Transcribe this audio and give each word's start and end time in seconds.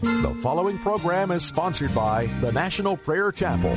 The 0.00 0.32
following 0.42 0.78
program 0.78 1.32
is 1.32 1.44
sponsored 1.44 1.92
by 1.92 2.26
the 2.40 2.52
National 2.52 2.96
Prayer 2.96 3.32
Chapel. 3.32 3.76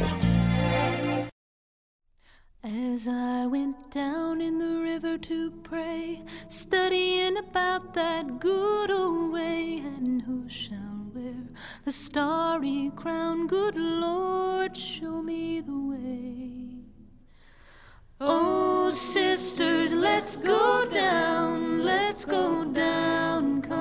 As 2.63 3.08
I 3.08 3.47
went 3.47 3.90
down 3.90 4.39
in 4.39 4.60
the 4.60 4.84
river 4.84 5.18
to 5.18 5.49
pray, 5.63 6.21
studying 6.47 7.38
about 7.38 7.96
that 7.96 8.39
good 8.39 8.92
old 8.92 9.34
way, 9.34 9.79
and 9.79 10.21
who 10.21 10.47
shall 10.47 11.10
wear 11.12 11.49
the 11.86 11.92
starry 11.92 12.92
crown? 12.96 13.48
Good 13.48 13.76
Lord, 13.76 14.78
show 14.78 15.24
me 15.24 15.62
the 15.62 15.72
way. 15.72 16.86
Oh, 18.20 18.92
sisters, 18.92 19.92
let's 19.92 20.36
go 20.36 20.86
down, 20.86 21.82
let's 21.82 22.26
go 22.26 22.64
down, 22.66 23.64
come. 23.64 23.80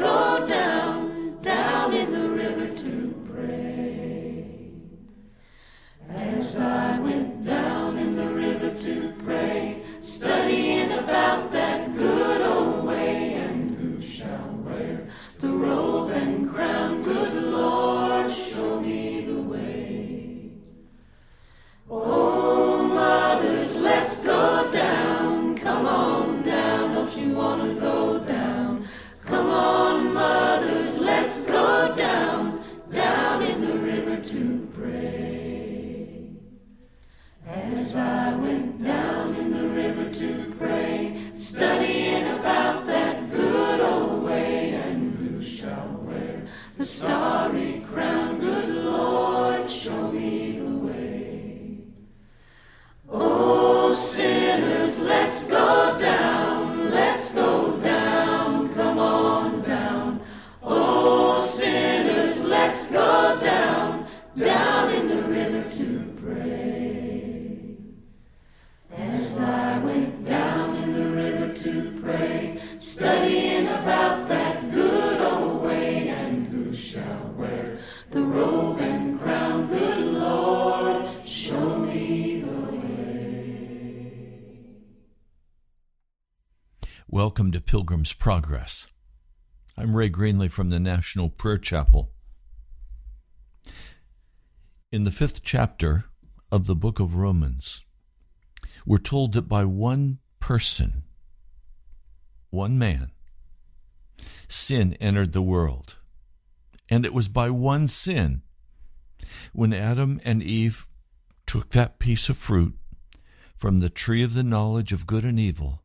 go 0.00 0.46
down, 0.46 1.38
down 1.42 1.92
in 1.92 2.10
the 2.10 2.28
river 2.30 2.74
to 2.74 3.14
pray. 3.30 4.46
As 6.08 6.58
I 6.58 6.98
went 7.00 7.29
Pilgrim's 88.00 88.12
Progress. 88.14 88.86
I'm 89.76 89.94
Ray 89.94 90.08
Greenley 90.08 90.50
from 90.50 90.70
the 90.70 90.80
National 90.80 91.28
Prayer 91.28 91.58
Chapel. 91.58 92.10
In 94.90 95.04
the 95.04 95.10
fifth 95.10 95.42
chapter 95.42 96.06
of 96.50 96.66
the 96.66 96.74
book 96.74 96.98
of 96.98 97.16
Romans, 97.16 97.82
we're 98.86 98.96
told 98.96 99.34
that 99.34 99.50
by 99.50 99.66
one 99.66 100.16
person, 100.38 101.02
one 102.48 102.78
man, 102.78 103.10
sin 104.48 104.94
entered 104.94 105.34
the 105.34 105.42
world. 105.42 105.96
And 106.88 107.04
it 107.04 107.12
was 107.12 107.28
by 107.28 107.50
one 107.50 107.86
sin, 107.86 108.40
when 109.52 109.74
Adam 109.74 110.22
and 110.24 110.42
Eve 110.42 110.86
took 111.44 111.72
that 111.72 111.98
piece 111.98 112.30
of 112.30 112.38
fruit 112.38 112.78
from 113.58 113.80
the 113.80 113.90
tree 113.90 114.22
of 114.22 114.32
the 114.32 114.42
knowledge 114.42 114.94
of 114.94 115.06
good 115.06 115.26
and 115.26 115.38
evil, 115.38 115.82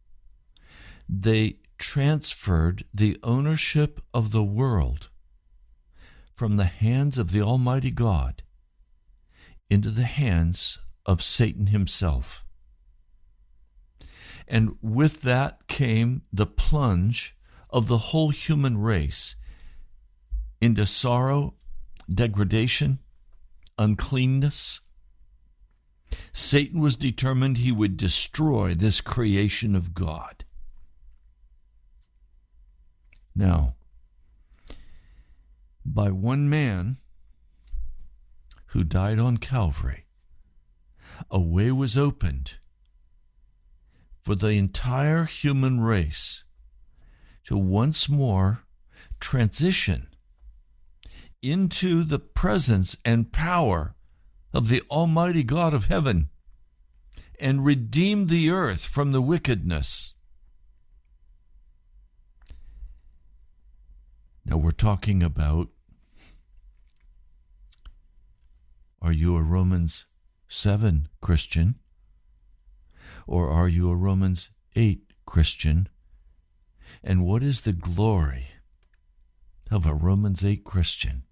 they 1.10 1.58
transferred 1.78 2.86
the 2.94 3.18
ownership 3.24 4.02
of 4.14 4.32
the 4.32 4.44
world 4.44 5.10
from 6.34 6.58
the 6.58 6.66
hands 6.66 7.18
of 7.18 7.32
the 7.32 7.42
Almighty 7.42 7.92
God 7.92 8.44
into 9.70 9.90
the 9.90 10.04
hands 10.04 10.80
of 11.06 11.22
Satan 11.22 11.68
himself. 11.68 12.46
And 14.48 14.76
with 14.82 15.22
that 15.24 15.68
came 15.68 16.22
the 16.32 16.46
plunge 16.46 17.36
of 17.70 17.88
the 17.88 17.98
whole 17.98 18.30
human 18.30 18.78
race 18.78 19.36
into 20.62 20.86
sorrow, 20.86 21.56
degradation, 22.10 23.00
uncleanness. 23.78 24.80
Satan 26.32 26.80
was 26.80 26.96
determined 26.96 27.58
he 27.58 27.72
would 27.72 27.98
destroy 27.98 28.74
this 28.74 29.02
creation 29.02 29.76
of 29.76 29.94
God. 29.94 30.45
Now, 33.36 33.76
by 35.86 36.10
one 36.10 36.50
man 36.50 36.98
who 38.68 38.84
died 38.84 39.20
on 39.20 39.38
Calvary, 39.38 40.06
a 41.30 41.40
way 41.40 41.72
was 41.72 41.98
opened 41.98 42.54
for 44.22 44.36
the 44.36 44.52
entire 44.52 45.26
human 45.26 45.80
race 45.80 46.44
to 47.44 47.58
once 47.58 48.10
more 48.10 48.64
transition 49.20 50.08
into 51.42 52.04
the 52.04 52.20
presence 52.20 52.98
and 53.06 53.32
power 53.32 53.96
of 54.52 54.70
the 54.70 54.82
Almighty 54.90 55.44
God 55.44 55.74
of 55.74 55.86
heaven 55.86 56.30
and 57.40 57.64
redeem 57.66 58.28
the 58.28 58.50
earth 58.50 58.84
from 58.84 59.12
the 59.12 59.22
wickedness. 59.22 60.15
Now 64.46 64.58
we're 64.58 64.72
talking 64.72 65.24
about 65.24 65.70
are 69.02 69.12
you 69.12 69.36
a 69.36 69.42
Romans 69.42 70.06
7 70.48 71.10
Christian? 71.22 71.76
Or 73.28 73.50
are 73.50 73.68
you 73.68 73.90
a 73.90 73.96
Romans 73.96 74.50
8 74.76 75.14
Christian? 75.26 75.88
And 77.04 77.24
what 77.24 77.44
is 77.44 77.62
the 77.62 77.74
glory 77.74 78.48
of 79.72 79.86
a 79.86 79.94
Romans 79.94 80.44
8 80.44 80.64
Christian? 80.64 81.24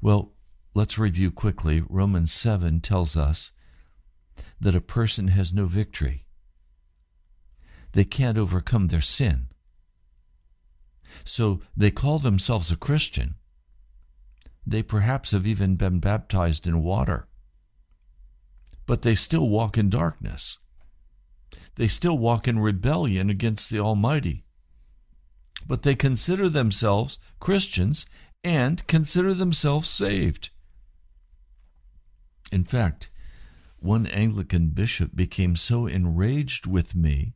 Well, 0.00 0.32
let's 0.74 0.98
review 0.98 1.30
quickly. 1.30 1.82
Romans 1.88 2.32
7 2.32 2.80
tells 2.80 3.16
us 3.16 3.52
that 4.60 4.74
a 4.74 4.80
person 4.80 5.28
has 5.28 5.52
no 5.52 5.66
victory 5.66 6.26
they 7.92 8.04
can't 8.04 8.38
overcome 8.38 8.88
their 8.88 9.00
sin. 9.00 9.48
So 11.24 11.60
they 11.76 11.90
call 11.90 12.18
themselves 12.18 12.70
a 12.70 12.76
Christian. 12.76 13.34
They 14.66 14.82
perhaps 14.82 15.32
have 15.32 15.46
even 15.46 15.76
been 15.76 16.00
baptized 16.00 16.66
in 16.66 16.82
water. 16.82 17.26
But 18.86 19.02
they 19.02 19.14
still 19.14 19.48
walk 19.48 19.78
in 19.78 19.90
darkness. 19.90 20.58
They 21.76 21.86
still 21.86 22.18
walk 22.18 22.46
in 22.46 22.58
rebellion 22.58 23.30
against 23.30 23.70
the 23.70 23.80
Almighty. 23.80 24.44
But 25.66 25.82
they 25.82 25.94
consider 25.94 26.48
themselves 26.48 27.18
Christians 27.38 28.06
and 28.42 28.86
consider 28.86 29.34
themselves 29.34 29.88
saved. 29.88 30.50
In 32.50 32.64
fact, 32.64 33.10
one 33.78 34.06
Anglican 34.06 34.68
bishop 34.70 35.14
became 35.14 35.56
so 35.56 35.86
enraged 35.86 36.66
with 36.66 36.94
me 36.94 37.34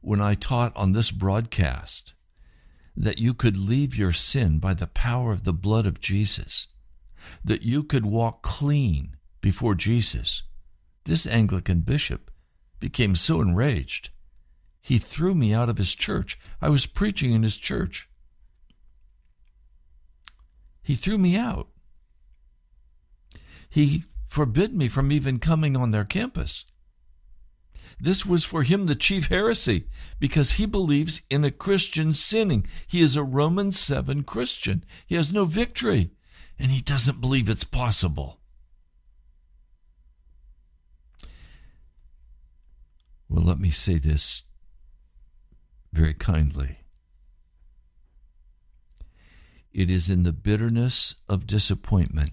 when 0.00 0.20
I 0.20 0.34
taught 0.34 0.76
on 0.76 0.92
this 0.92 1.10
broadcast 1.10 2.14
that 3.00 3.18
you 3.18 3.32
could 3.32 3.56
leave 3.56 3.96
your 3.96 4.12
sin 4.12 4.58
by 4.58 4.74
the 4.74 4.86
power 4.86 5.32
of 5.32 5.44
the 5.44 5.52
blood 5.52 5.86
of 5.86 6.00
Jesus, 6.00 6.66
that 7.44 7.62
you 7.62 7.82
could 7.82 8.04
walk 8.04 8.42
clean 8.42 9.16
before 9.40 9.74
Jesus. 9.74 10.42
This 11.04 11.26
Anglican 11.26 11.80
bishop 11.80 12.30
became 12.80 13.14
so 13.14 13.40
enraged, 13.40 14.10
he 14.88 14.96
threw 14.96 15.34
me 15.34 15.52
out 15.52 15.68
of 15.68 15.76
his 15.76 15.94
church. 15.94 16.38
I 16.62 16.70
was 16.70 16.86
preaching 16.86 17.32
in 17.32 17.42
his 17.42 17.58
church. 17.58 18.08
He 20.82 20.94
threw 20.94 21.18
me 21.18 21.36
out. 21.36 21.68
He 23.68 24.04
forbid 24.28 24.74
me 24.74 24.88
from 24.88 25.12
even 25.12 25.40
coming 25.40 25.76
on 25.76 25.90
their 25.90 26.06
campus. 26.06 26.64
This 28.00 28.24
was 28.24 28.44
for 28.44 28.62
him 28.62 28.86
the 28.86 28.94
chief 28.94 29.26
heresy 29.26 29.88
because 30.18 30.52
he 30.52 30.66
believes 30.66 31.22
in 31.28 31.44
a 31.44 31.50
Christian 31.50 32.12
sinning. 32.12 32.66
He 32.86 33.00
is 33.00 33.16
a 33.16 33.22
Roman 33.22 33.72
7 33.72 34.22
Christian. 34.22 34.84
He 35.06 35.16
has 35.16 35.32
no 35.32 35.44
victory, 35.44 36.10
and 36.58 36.70
he 36.70 36.80
doesn't 36.80 37.20
believe 37.20 37.48
it's 37.48 37.64
possible. 37.64 38.38
Well, 43.28 43.44
let 43.44 43.58
me 43.58 43.70
say 43.70 43.98
this 43.98 44.44
very 45.92 46.14
kindly. 46.14 46.78
It 49.72 49.90
is 49.90 50.08
in 50.08 50.22
the 50.22 50.32
bitterness 50.32 51.14
of 51.28 51.46
disappointment 51.46 52.30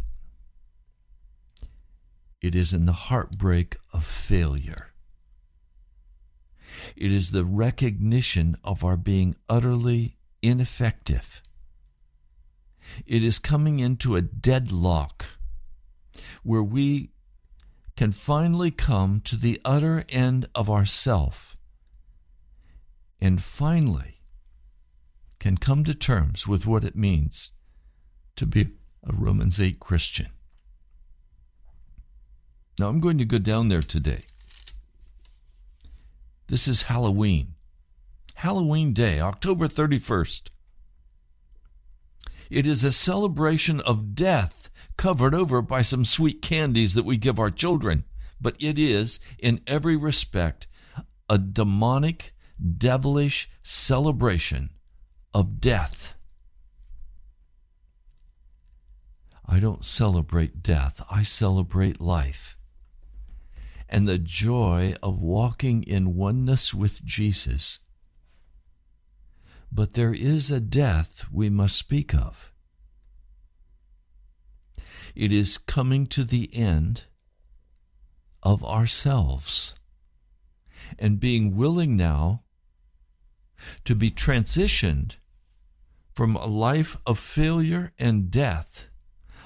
it 2.45 2.53
is 2.53 2.73
in 2.73 2.85
the 2.85 2.93
heartbreak 2.93 3.77
of 3.91 4.05
failure. 4.05 4.93
It 6.95 7.11
is 7.11 7.31
the 7.31 7.45
recognition 7.45 8.57
of 8.63 8.83
our 8.83 8.97
being 8.97 9.35
utterly 9.49 10.17
ineffective. 10.41 11.41
It 13.05 13.23
is 13.23 13.39
coming 13.39 13.79
into 13.79 14.15
a 14.15 14.21
deadlock 14.21 15.25
where 16.43 16.63
we 16.63 17.11
can 17.95 18.11
finally 18.11 18.71
come 18.71 19.21
to 19.21 19.35
the 19.35 19.59
utter 19.65 20.03
end 20.09 20.47
of 20.53 20.69
ourself 20.69 21.57
and 23.19 23.41
finally 23.41 24.21
can 25.39 25.57
come 25.57 25.83
to 25.83 25.93
terms 25.93 26.47
with 26.47 26.65
what 26.65 26.83
it 26.83 26.95
means 26.95 27.51
to 28.35 28.45
be 28.45 28.67
a 29.03 29.13
Romans 29.13 29.61
8 29.61 29.79
Christian. 29.79 30.27
Now 32.77 32.89
I'm 32.89 32.99
going 32.99 33.17
to 33.17 33.25
go 33.25 33.37
down 33.37 33.69
there 33.69 33.81
today. 33.81 34.21
This 36.47 36.67
is 36.67 36.83
Halloween. 36.83 37.55
Halloween 38.35 38.93
Day, 38.93 39.19
October 39.19 39.67
31st. 39.67 40.49
It 42.51 42.67
is 42.67 42.83
a 42.83 42.91
celebration 42.91 43.79
of 43.81 44.13
death 44.13 44.69
covered 44.95 45.33
over 45.33 45.63
by 45.63 45.81
some 45.81 46.05
sweet 46.05 46.43
candies 46.43 46.93
that 46.93 47.05
we 47.05 47.17
give 47.17 47.39
our 47.39 47.49
children, 47.49 48.03
but 48.39 48.55
it 48.59 48.77
is, 48.77 49.19
in 49.39 49.61
every 49.65 49.95
respect, 49.95 50.67
a 51.27 51.39
demonic, 51.39 52.35
devilish 52.77 53.49
celebration 53.63 54.69
of 55.33 55.59
death. 55.59 56.15
I 59.47 59.59
don't 59.59 59.83
celebrate 59.83 60.61
death, 60.61 61.03
I 61.09 61.23
celebrate 61.23 61.99
life 61.99 62.55
and 63.87 64.07
the 64.07 64.17
joy 64.17 64.95
of 65.01 65.19
walking 65.19 65.83
in 65.83 66.15
oneness 66.15 66.73
with 66.73 67.03
Jesus. 67.03 67.79
But 69.71 69.93
there 69.93 70.13
is 70.13 70.51
a 70.51 70.59
death 70.59 71.25
we 71.31 71.49
must 71.49 71.77
speak 71.77 72.13
of. 72.13 72.51
It 75.15 75.31
is 75.31 75.57
coming 75.57 76.07
to 76.07 76.23
the 76.23 76.49
end 76.53 77.03
of 78.43 78.63
ourselves 78.63 79.75
and 80.99 81.19
being 81.19 81.55
willing 81.55 81.95
now 81.95 82.43
to 83.85 83.95
be 83.95 84.11
transitioned 84.11 85.15
from 86.13 86.35
a 86.35 86.45
life 86.45 86.97
of 87.05 87.19
failure 87.19 87.91
and 87.97 88.31
death, 88.31 88.87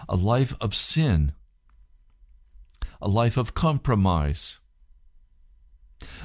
a 0.07 0.15
life 0.15 0.55
of 0.59 0.75
sin 0.75 1.33
a 3.01 3.07
life 3.07 3.37
of 3.37 3.53
compromise, 3.53 4.59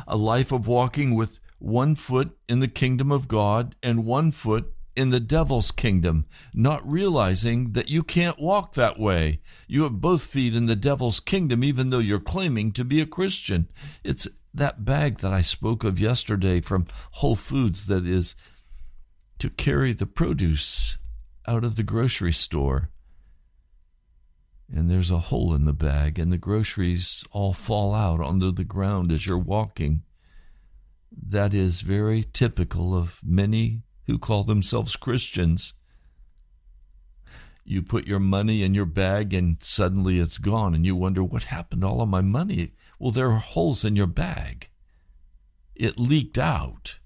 a 0.07 0.17
life 0.17 0.53
of 0.53 0.67
walking 0.67 1.15
with 1.15 1.41
one 1.59 1.95
foot 1.95 2.37
in 2.49 2.61
the 2.61 2.69
kingdom 2.69 3.11
of 3.11 3.29
God 3.29 3.75
and 3.83 4.05
one 4.05 4.31
foot 4.31 4.73
in 4.97 5.11
the 5.11 5.21
devil's 5.21 5.71
kingdom, 5.71 6.25
not 6.53 6.87
realizing 6.89 7.73
that 7.73 7.89
you 7.89 8.03
can't 8.03 8.39
walk 8.39 8.75
that 8.75 8.99
way. 8.99 9.41
You 9.67 9.83
have 9.83 10.01
both 10.01 10.25
feet 10.25 10.55
in 10.55 10.67
the 10.67 10.77
devil's 10.77 11.21
kingdom, 11.21 11.65
even 11.65 11.91
though 11.91 11.99
you're 11.99 12.21
claiming 12.21 12.73
to 12.73 12.85
be 12.85 13.01
a 13.01 13.07
Christian. 13.07 13.69
It's 14.05 14.29
that 14.53 14.85
bag 14.85 15.19
that 15.19 15.33
I 15.33 15.41
spoke 15.41 15.83
of 15.83 15.99
yesterday 15.99 16.61
from 16.61 16.87
Whole 17.13 17.35
Foods 17.35 17.87
that 17.87 18.07
is 18.07 18.37
to 19.41 19.51
carry 19.51 19.93
the 19.93 20.07
produce 20.07 20.97
out 21.47 21.65
of 21.65 21.77
the 21.77 21.83
grocery 21.83 22.33
store 22.33 22.91
and 24.73 24.91
there's 24.91 25.11
a 25.11 25.19
hole 25.19 25.55
in 25.55 25.65
the 25.65 25.73
bag, 25.73 26.19
and 26.19 26.33
the 26.33 26.39
groceries 26.39 27.25
all 27.33 27.53
fall 27.53 27.95
out 27.95 28.21
onto 28.21 28.53
the 28.53 28.65
ground 28.65 29.13
as 29.13 29.27
you're 29.27 29.39
walking. 29.39 30.03
That 31.11 31.55
is 31.55 31.83
very 31.83 32.25
typical 32.33 32.97
of 32.97 33.21
many 33.23 33.83
who 34.07 34.19
call 34.19 34.45
themselves 34.45 34.97
Christians. 34.97 35.75
You 37.65 37.83
put 37.83 38.07
your 38.07 38.21
money 38.21 38.63
in 38.63 38.75
your 38.75 38.85
bag 38.87 39.33
and 39.33 39.57
suddenly 39.63 40.19
it's 40.19 40.39
gone, 40.39 40.75
and 40.75 40.85
you 40.85 40.97
wonder 40.97 41.23
what 41.23 41.45
happened 41.45 41.83
to 41.83 41.89
all 41.89 42.03
of 42.03 42.09
my 42.09 42.21
money. 42.21 42.73
Well, 42.99 43.11
there 43.11 43.31
are 43.31 43.39
holes 43.39 43.85
in 43.85 43.97
your 43.97 44.07
bag. 44.07 44.69
It 45.75 45.99
leaked 45.99 46.39
out. 46.39 46.97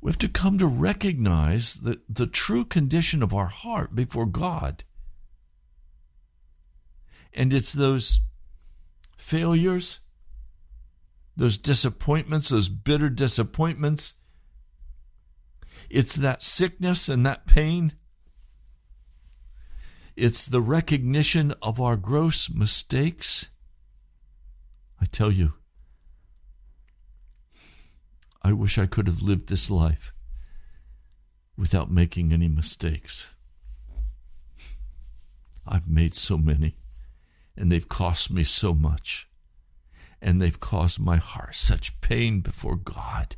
We 0.00 0.10
have 0.10 0.18
to 0.18 0.28
come 0.28 0.58
to 0.58 0.66
recognize 0.66 1.74
the, 1.74 2.00
the 2.08 2.26
true 2.26 2.64
condition 2.64 3.22
of 3.22 3.34
our 3.34 3.48
heart 3.48 3.94
before 3.94 4.26
God. 4.26 4.84
And 7.34 7.52
it's 7.52 7.72
those 7.72 8.20
failures, 9.18 10.00
those 11.36 11.58
disappointments, 11.58 12.48
those 12.48 12.68
bitter 12.68 13.10
disappointments. 13.10 14.14
It's 15.90 16.16
that 16.16 16.42
sickness 16.42 17.08
and 17.08 17.26
that 17.26 17.46
pain. 17.46 17.92
It's 20.16 20.46
the 20.46 20.60
recognition 20.60 21.54
of 21.62 21.80
our 21.80 21.96
gross 21.96 22.50
mistakes. 22.50 23.48
I 25.00 25.04
tell 25.04 25.30
you, 25.30 25.54
I 28.42 28.52
wish 28.52 28.78
I 28.78 28.86
could 28.86 29.06
have 29.06 29.22
lived 29.22 29.48
this 29.48 29.70
life 29.70 30.12
without 31.56 31.90
making 31.90 32.32
any 32.32 32.48
mistakes. 32.48 33.34
I've 35.66 35.86
made 35.86 36.14
so 36.14 36.38
many, 36.38 36.76
and 37.56 37.70
they've 37.70 37.88
cost 37.88 38.30
me 38.30 38.44
so 38.44 38.72
much, 38.72 39.28
and 40.22 40.40
they've 40.40 40.58
caused 40.58 40.98
my 40.98 41.18
heart 41.18 41.54
such 41.54 42.00
pain 42.00 42.40
before 42.40 42.76
God 42.76 43.36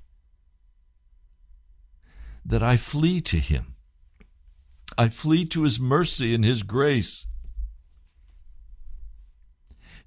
that 2.44 2.62
I 2.62 2.76
flee 2.76 3.21
to 3.23 3.38
Him. 3.38 3.75
I 4.97 5.09
flee 5.09 5.44
to 5.47 5.64
His 5.64 5.80
mercy 5.80 6.35
and 6.35 6.44
His 6.44 6.62
grace. 6.62 7.26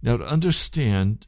Now, 0.02 0.18
to 0.18 0.26
understand 0.26 1.28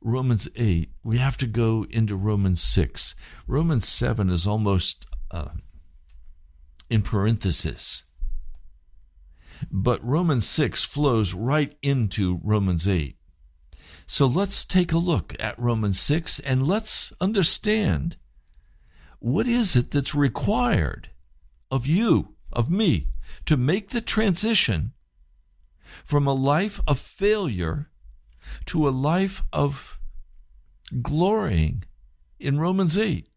Romans 0.00 0.48
8, 0.54 0.90
we 1.02 1.18
have 1.18 1.36
to 1.38 1.46
go 1.46 1.84
into 1.90 2.16
Romans 2.16 2.62
6. 2.62 3.14
Romans 3.46 3.88
7 3.88 4.30
is 4.30 4.46
almost 4.46 5.06
uh, 5.30 5.48
in 6.88 7.02
parenthesis. 7.02 8.04
But 9.70 10.04
Romans 10.04 10.46
6 10.46 10.84
flows 10.84 11.34
right 11.34 11.76
into 11.82 12.40
Romans 12.44 12.86
8. 12.86 13.16
So 14.06 14.26
let's 14.26 14.64
take 14.64 14.92
a 14.92 14.98
look 14.98 15.34
at 15.40 15.58
Romans 15.58 16.00
6 16.00 16.38
and 16.40 16.66
let's 16.66 17.12
understand 17.20 18.16
what 19.18 19.48
is 19.48 19.74
it 19.74 19.90
that's 19.90 20.14
required 20.14 21.10
of 21.70 21.86
you, 21.86 22.36
of 22.52 22.70
me, 22.70 23.08
to 23.46 23.56
make 23.56 23.90
the 23.90 24.00
transition 24.00 24.92
from 26.04 26.26
a 26.26 26.32
life 26.32 26.80
of 26.86 26.98
failure 26.98 27.90
to 28.66 28.88
a 28.88 28.90
life 28.90 29.42
of 29.52 29.98
glorying 31.02 31.84
in 32.38 32.58
Romans 32.58 32.96
8. 32.96 33.28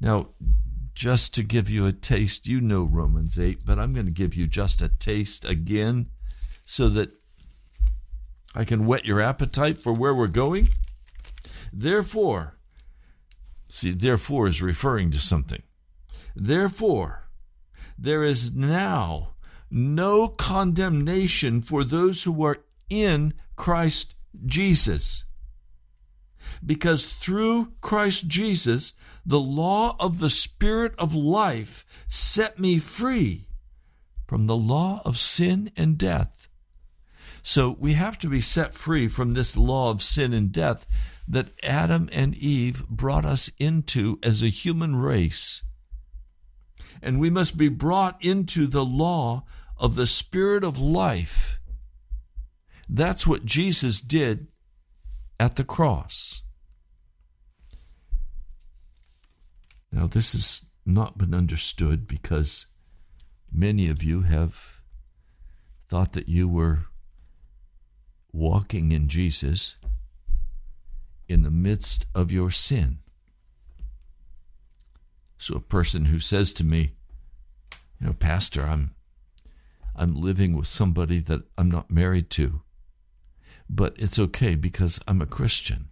Now, 0.00 0.28
just 0.94 1.34
to 1.34 1.42
give 1.42 1.68
you 1.68 1.86
a 1.86 1.92
taste, 1.92 2.46
you 2.46 2.60
know 2.60 2.84
Romans 2.84 3.38
8, 3.38 3.64
but 3.64 3.78
I'm 3.78 3.92
going 3.94 4.06
to 4.06 4.12
give 4.12 4.34
you 4.34 4.46
just 4.46 4.80
a 4.80 4.88
taste 4.88 5.44
again 5.44 6.10
so 6.64 6.88
that 6.90 7.10
I 8.54 8.64
can 8.64 8.86
whet 8.86 9.04
your 9.04 9.20
appetite 9.20 9.80
for 9.80 9.92
where 9.92 10.14
we're 10.14 10.28
going. 10.28 10.68
Therefore, 11.72 12.56
see, 13.68 13.92
therefore 13.92 14.46
is 14.46 14.62
referring 14.62 15.10
to 15.10 15.18
something. 15.18 15.62
Therefore, 16.36 17.28
there 17.98 18.22
is 18.22 18.54
now 18.54 19.34
no 19.70 20.28
condemnation 20.28 21.62
for 21.62 21.82
those 21.82 22.22
who 22.22 22.44
are 22.44 22.58
in 22.88 23.34
Christ 23.56 24.14
Jesus. 24.46 25.24
Because 26.64 27.06
through 27.06 27.72
Christ 27.80 28.28
Jesus, 28.28 28.94
the 29.26 29.40
law 29.40 29.96
of 29.98 30.18
the 30.18 30.30
Spirit 30.30 30.94
of 30.98 31.14
life 31.14 31.84
set 32.08 32.58
me 32.58 32.78
free 32.78 33.48
from 34.26 34.46
the 34.46 34.56
law 34.56 35.00
of 35.04 35.18
sin 35.18 35.70
and 35.76 35.96
death. 35.96 36.48
So 37.42 37.76
we 37.78 37.92
have 37.92 38.18
to 38.20 38.28
be 38.28 38.40
set 38.40 38.74
free 38.74 39.06
from 39.06 39.34
this 39.34 39.56
law 39.56 39.90
of 39.90 40.02
sin 40.02 40.32
and 40.32 40.50
death 40.50 40.86
that 41.28 41.50
Adam 41.62 42.08
and 42.12 42.34
Eve 42.34 42.88
brought 42.88 43.24
us 43.26 43.50
into 43.58 44.18
as 44.22 44.42
a 44.42 44.48
human 44.48 44.96
race. 44.96 45.62
And 47.02 47.20
we 47.20 47.28
must 47.28 47.58
be 47.58 47.68
brought 47.68 48.22
into 48.24 48.66
the 48.66 48.84
law 48.84 49.44
of 49.76 49.94
the 49.94 50.06
Spirit 50.06 50.64
of 50.64 50.78
life. 50.78 51.58
That's 52.88 53.26
what 53.26 53.44
Jesus 53.44 54.00
did 54.00 54.48
at 55.40 55.56
the 55.56 55.64
cross. 55.64 56.42
Now, 59.90 60.06
this 60.06 60.32
has 60.32 60.66
not 60.84 61.16
been 61.16 61.34
understood 61.34 62.06
because 62.06 62.66
many 63.52 63.88
of 63.88 64.02
you 64.02 64.22
have 64.22 64.80
thought 65.88 66.12
that 66.12 66.28
you 66.28 66.48
were 66.48 66.86
walking 68.32 68.90
in 68.90 69.08
Jesus 69.08 69.76
in 71.28 71.42
the 71.42 71.50
midst 71.50 72.06
of 72.14 72.32
your 72.32 72.50
sin. 72.50 72.98
So 75.38 75.56
a 75.56 75.60
person 75.60 76.06
who 76.06 76.18
says 76.18 76.52
to 76.54 76.64
me, 76.64 76.92
you 78.00 78.08
know, 78.08 78.12
pastor, 78.14 78.62
I'm 78.64 78.94
I'm 79.96 80.20
living 80.20 80.56
with 80.56 80.66
somebody 80.66 81.20
that 81.20 81.42
I'm 81.56 81.70
not 81.70 81.90
married 81.90 82.28
to. 82.30 82.62
But 83.74 83.94
it's 83.96 84.20
okay 84.20 84.54
because 84.54 85.00
I'm 85.08 85.20
a 85.20 85.26
Christian. 85.26 85.88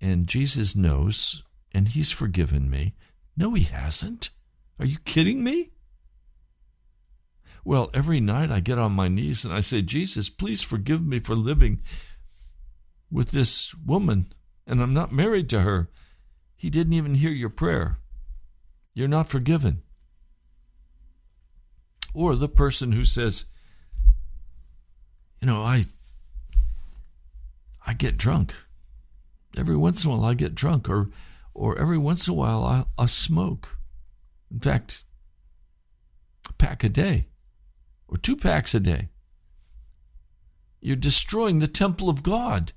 And 0.00 0.26
Jesus 0.26 0.74
knows 0.74 1.42
and 1.72 1.88
he's 1.88 2.12
forgiven 2.12 2.70
me. 2.70 2.94
No, 3.36 3.52
he 3.52 3.64
hasn't. 3.64 4.30
Are 4.78 4.86
you 4.86 4.96
kidding 5.04 5.44
me? 5.44 5.72
Well, 7.62 7.90
every 7.92 8.20
night 8.20 8.50
I 8.50 8.60
get 8.60 8.78
on 8.78 8.92
my 8.92 9.08
knees 9.08 9.44
and 9.44 9.52
I 9.52 9.60
say, 9.60 9.82
Jesus, 9.82 10.30
please 10.30 10.62
forgive 10.62 11.04
me 11.04 11.20
for 11.20 11.34
living 11.34 11.82
with 13.10 13.32
this 13.32 13.74
woman, 13.74 14.32
and 14.66 14.80
I'm 14.80 14.94
not 14.94 15.12
married 15.12 15.50
to 15.50 15.60
her. 15.60 15.90
He 16.56 16.70
didn't 16.70 16.94
even 16.94 17.16
hear 17.16 17.30
your 17.30 17.50
prayer. 17.50 17.98
You're 18.94 19.08
not 19.08 19.28
forgiven. 19.28 19.82
Or 22.14 22.34
the 22.34 22.48
person 22.48 22.92
who 22.92 23.04
says, 23.04 23.46
you 25.40 25.46
know, 25.46 25.62
I 25.62 25.86
I 27.86 27.94
get 27.94 28.18
drunk. 28.18 28.54
Every 29.56 29.76
once 29.76 30.04
in 30.04 30.10
a 30.10 30.16
while 30.16 30.24
I 30.26 30.34
get 30.34 30.54
drunk 30.54 30.88
or 30.88 31.08
or 31.54 31.78
every 31.78 31.96
once 31.96 32.26
in 32.26 32.32
a 32.32 32.36
while 32.36 32.62
I, 32.64 32.84
I 32.98 33.06
smoke. 33.06 33.78
In 34.50 34.60
fact, 34.60 35.04
a 36.48 36.52
pack 36.52 36.84
a 36.84 36.88
day 36.88 37.28
or 38.08 38.18
two 38.18 38.36
packs 38.36 38.74
a 38.74 38.80
day. 38.80 39.08
You're 40.80 40.96
destroying 40.96 41.58
the 41.58 41.66
temple 41.66 42.10
of 42.10 42.22
God. 42.22 42.72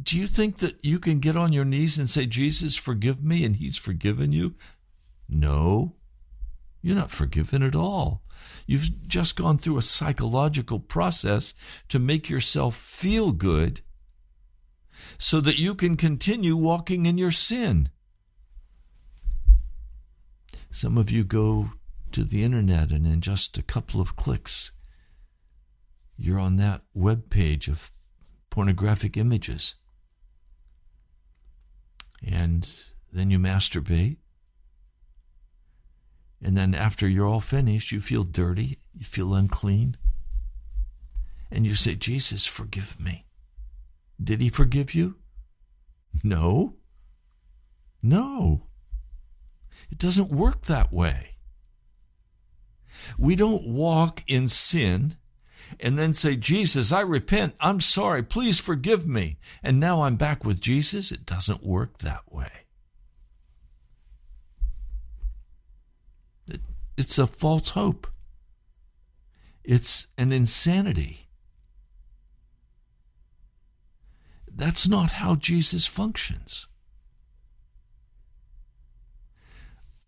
Do 0.00 0.18
you 0.18 0.26
think 0.26 0.58
that 0.58 0.84
you 0.84 0.98
can 0.98 1.20
get 1.20 1.36
on 1.36 1.52
your 1.52 1.64
knees 1.64 1.98
and 1.98 2.08
say, 2.08 2.26
Jesus, 2.26 2.76
forgive 2.76 3.22
me, 3.22 3.44
and 3.44 3.56
He's 3.56 3.78
forgiven 3.78 4.32
you? 4.32 4.54
No, 5.28 5.96
you're 6.80 6.96
not 6.96 7.10
forgiven 7.10 7.62
at 7.62 7.74
all. 7.74 8.22
You've 8.66 9.06
just 9.08 9.36
gone 9.36 9.58
through 9.58 9.78
a 9.78 9.82
psychological 9.82 10.78
process 10.78 11.54
to 11.88 11.98
make 11.98 12.28
yourself 12.28 12.76
feel 12.76 13.32
good 13.32 13.80
so 15.18 15.40
that 15.40 15.58
you 15.58 15.74
can 15.74 15.96
continue 15.96 16.56
walking 16.56 17.06
in 17.06 17.18
your 17.18 17.32
sin. 17.32 17.88
Some 20.70 20.98
of 20.98 21.10
you 21.10 21.24
go 21.24 21.72
to 22.12 22.24
the 22.24 22.44
internet, 22.44 22.90
and 22.90 23.06
in 23.06 23.20
just 23.20 23.58
a 23.58 23.62
couple 23.62 24.00
of 24.00 24.16
clicks, 24.16 24.70
you're 26.16 26.38
on 26.38 26.56
that 26.56 26.82
web 26.94 27.30
page 27.30 27.68
of 27.68 27.90
pornographic 28.50 29.16
images. 29.16 29.74
And 32.24 32.68
then 33.12 33.30
you 33.30 33.38
masturbate. 33.38 34.16
And 36.42 36.56
then 36.56 36.74
after 36.74 37.08
you're 37.08 37.26
all 37.26 37.40
finished, 37.40 37.90
you 37.90 38.00
feel 38.00 38.24
dirty, 38.24 38.78
you 38.94 39.04
feel 39.04 39.34
unclean. 39.34 39.96
And 41.50 41.66
you 41.66 41.74
say, 41.74 41.94
Jesus, 41.94 42.46
forgive 42.46 43.00
me. 43.00 43.26
Did 44.22 44.40
he 44.40 44.48
forgive 44.48 44.94
you? 44.94 45.16
No. 46.22 46.76
No. 48.02 48.66
It 49.90 49.98
doesn't 49.98 50.30
work 50.30 50.66
that 50.66 50.92
way. 50.92 51.36
We 53.16 53.36
don't 53.36 53.66
walk 53.66 54.22
in 54.26 54.48
sin 54.48 55.16
and 55.80 55.98
then 55.98 56.14
say, 56.14 56.36
Jesus, 56.36 56.92
I 56.92 57.00
repent. 57.00 57.54
I'm 57.60 57.80
sorry. 57.80 58.22
Please 58.22 58.60
forgive 58.60 59.06
me. 59.06 59.38
And 59.62 59.78
now 59.78 60.02
I'm 60.02 60.16
back 60.16 60.44
with 60.44 60.60
Jesus. 60.60 61.12
It 61.12 61.26
doesn't 61.26 61.62
work 61.62 61.98
that 61.98 62.32
way. 62.32 62.57
It's 66.98 67.16
a 67.16 67.28
false 67.28 67.70
hope. 67.70 68.08
It's 69.62 70.08
an 70.18 70.32
insanity. 70.32 71.28
That's 74.52 74.88
not 74.88 75.12
how 75.12 75.36
Jesus 75.36 75.86
functions. 75.86 76.66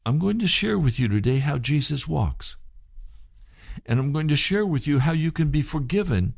I'm 0.05 0.19
going 0.19 0.41
to 0.41 0.49
share 0.49 0.81
with 0.81 0.99
you 0.99 1.07
today 1.07 1.39
how 1.39 1.59
Jesus 1.59 2.09
walks. 2.09 2.57
And 3.87 4.01
I'm 4.01 4.13
going 4.13 4.27
to 4.27 4.35
share 4.35 4.67
with 4.67 4.89
you 4.89 4.99
how 4.99 5.13
you 5.13 5.31
can 5.31 5.51
be 5.51 5.63
forgiven 5.63 6.35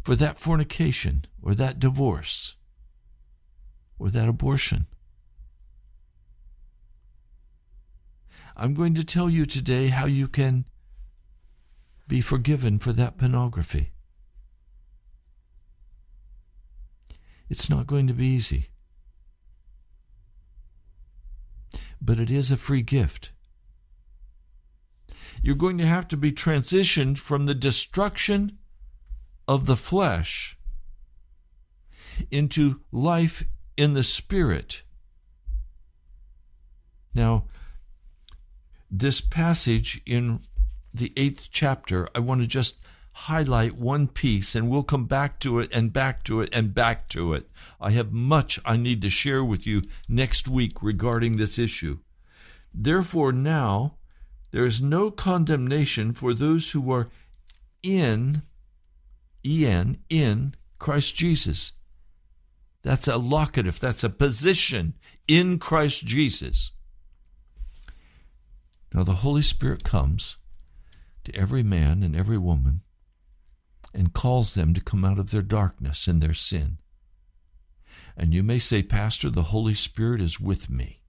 for 0.00 0.16
that 0.16 0.38
fornication 0.38 1.26
or 1.42 1.54
that 1.54 1.78
divorce 1.78 2.56
or 3.98 4.08
that 4.08 4.26
abortion. 4.26 4.86
I'm 8.56 8.74
going 8.74 8.94
to 8.94 9.04
tell 9.04 9.30
you 9.30 9.46
today 9.46 9.88
how 9.88 10.06
you 10.06 10.28
can 10.28 10.64
be 12.08 12.20
forgiven 12.20 12.78
for 12.78 12.92
that 12.92 13.16
pornography. 13.16 13.92
It's 17.48 17.68
not 17.68 17.86
going 17.86 18.06
to 18.06 18.14
be 18.14 18.26
easy, 18.26 18.70
but 22.00 22.18
it 22.18 22.30
is 22.30 22.50
a 22.50 22.56
free 22.56 22.82
gift 22.82 23.30
you're 25.42 25.56
going 25.56 25.78
to 25.78 25.86
have 25.86 26.06
to 26.08 26.16
be 26.16 26.32
transitioned 26.32 27.18
from 27.18 27.46
the 27.46 27.54
destruction 27.54 28.58
of 29.48 29.66
the 29.66 29.76
flesh 29.76 30.56
into 32.30 32.80
life 32.92 33.44
in 33.76 33.94
the 33.94 34.04
spirit. 34.04 34.82
Now, 37.12 37.46
this 38.92 39.22
passage 39.22 40.02
in 40.04 40.40
the 40.92 41.12
eighth 41.16 41.48
chapter, 41.50 42.06
I 42.14 42.18
want 42.18 42.42
to 42.42 42.46
just 42.46 42.78
highlight 43.14 43.76
one 43.76 44.06
piece 44.06 44.54
and 44.54 44.68
we'll 44.68 44.82
come 44.82 45.06
back 45.06 45.40
to 45.40 45.58
it 45.58 45.70
and 45.72 45.92
back 45.92 46.22
to 46.24 46.42
it 46.42 46.50
and 46.52 46.74
back 46.74 47.08
to 47.08 47.32
it. 47.32 47.48
I 47.80 47.90
have 47.92 48.12
much 48.12 48.60
I 48.64 48.76
need 48.76 49.00
to 49.02 49.10
share 49.10 49.42
with 49.42 49.66
you 49.66 49.82
next 50.08 50.46
week 50.46 50.82
regarding 50.82 51.36
this 51.36 51.58
issue. 51.58 51.98
Therefore, 52.74 53.32
now 53.32 53.96
there 54.50 54.66
is 54.66 54.82
no 54.82 55.10
condemnation 55.10 56.12
for 56.12 56.34
those 56.34 56.70
who 56.72 56.90
are 56.92 57.08
in 57.82 58.42
En, 59.44 59.98
in 60.08 60.54
Christ 60.78 61.16
Jesus. 61.16 61.72
That's 62.82 63.08
a 63.08 63.16
locative, 63.16 63.80
that's 63.80 64.04
a 64.04 64.10
position 64.10 64.94
in 65.26 65.58
Christ 65.58 66.04
Jesus. 66.04 66.72
Now, 68.94 69.02
the 69.02 69.16
Holy 69.16 69.42
Spirit 69.42 69.84
comes 69.84 70.36
to 71.24 71.34
every 71.34 71.62
man 71.62 72.02
and 72.02 72.14
every 72.14 72.38
woman 72.38 72.82
and 73.94 74.12
calls 74.12 74.54
them 74.54 74.74
to 74.74 74.80
come 74.80 75.04
out 75.04 75.18
of 75.18 75.30
their 75.30 75.42
darkness 75.42 76.06
and 76.06 76.20
their 76.20 76.34
sin. 76.34 76.78
And 78.16 78.34
you 78.34 78.42
may 78.42 78.58
say, 78.58 78.82
Pastor, 78.82 79.30
the 79.30 79.44
Holy 79.44 79.74
Spirit 79.74 80.20
is 80.20 80.38
with 80.38 80.68
me. 80.68 81.00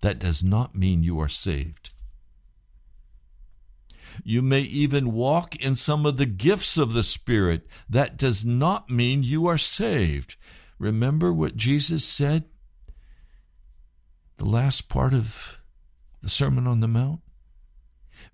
That 0.00 0.18
does 0.18 0.44
not 0.44 0.74
mean 0.74 1.02
you 1.02 1.18
are 1.20 1.28
saved. 1.28 1.90
You 4.22 4.42
may 4.42 4.60
even 4.60 5.12
walk 5.12 5.56
in 5.56 5.74
some 5.74 6.06
of 6.06 6.18
the 6.18 6.26
gifts 6.26 6.78
of 6.78 6.92
the 6.92 7.02
Spirit. 7.02 7.66
That 7.88 8.16
does 8.16 8.44
not 8.44 8.90
mean 8.90 9.24
you 9.24 9.46
are 9.48 9.58
saved. 9.58 10.36
Remember 10.78 11.32
what 11.32 11.56
Jesus 11.56 12.04
said? 12.04 12.44
The 14.36 14.44
last 14.44 14.88
part 14.88 15.14
of 15.14 15.58
the 16.24 16.30
Sermon 16.30 16.66
on 16.66 16.80
the 16.80 16.88
Mount? 16.88 17.20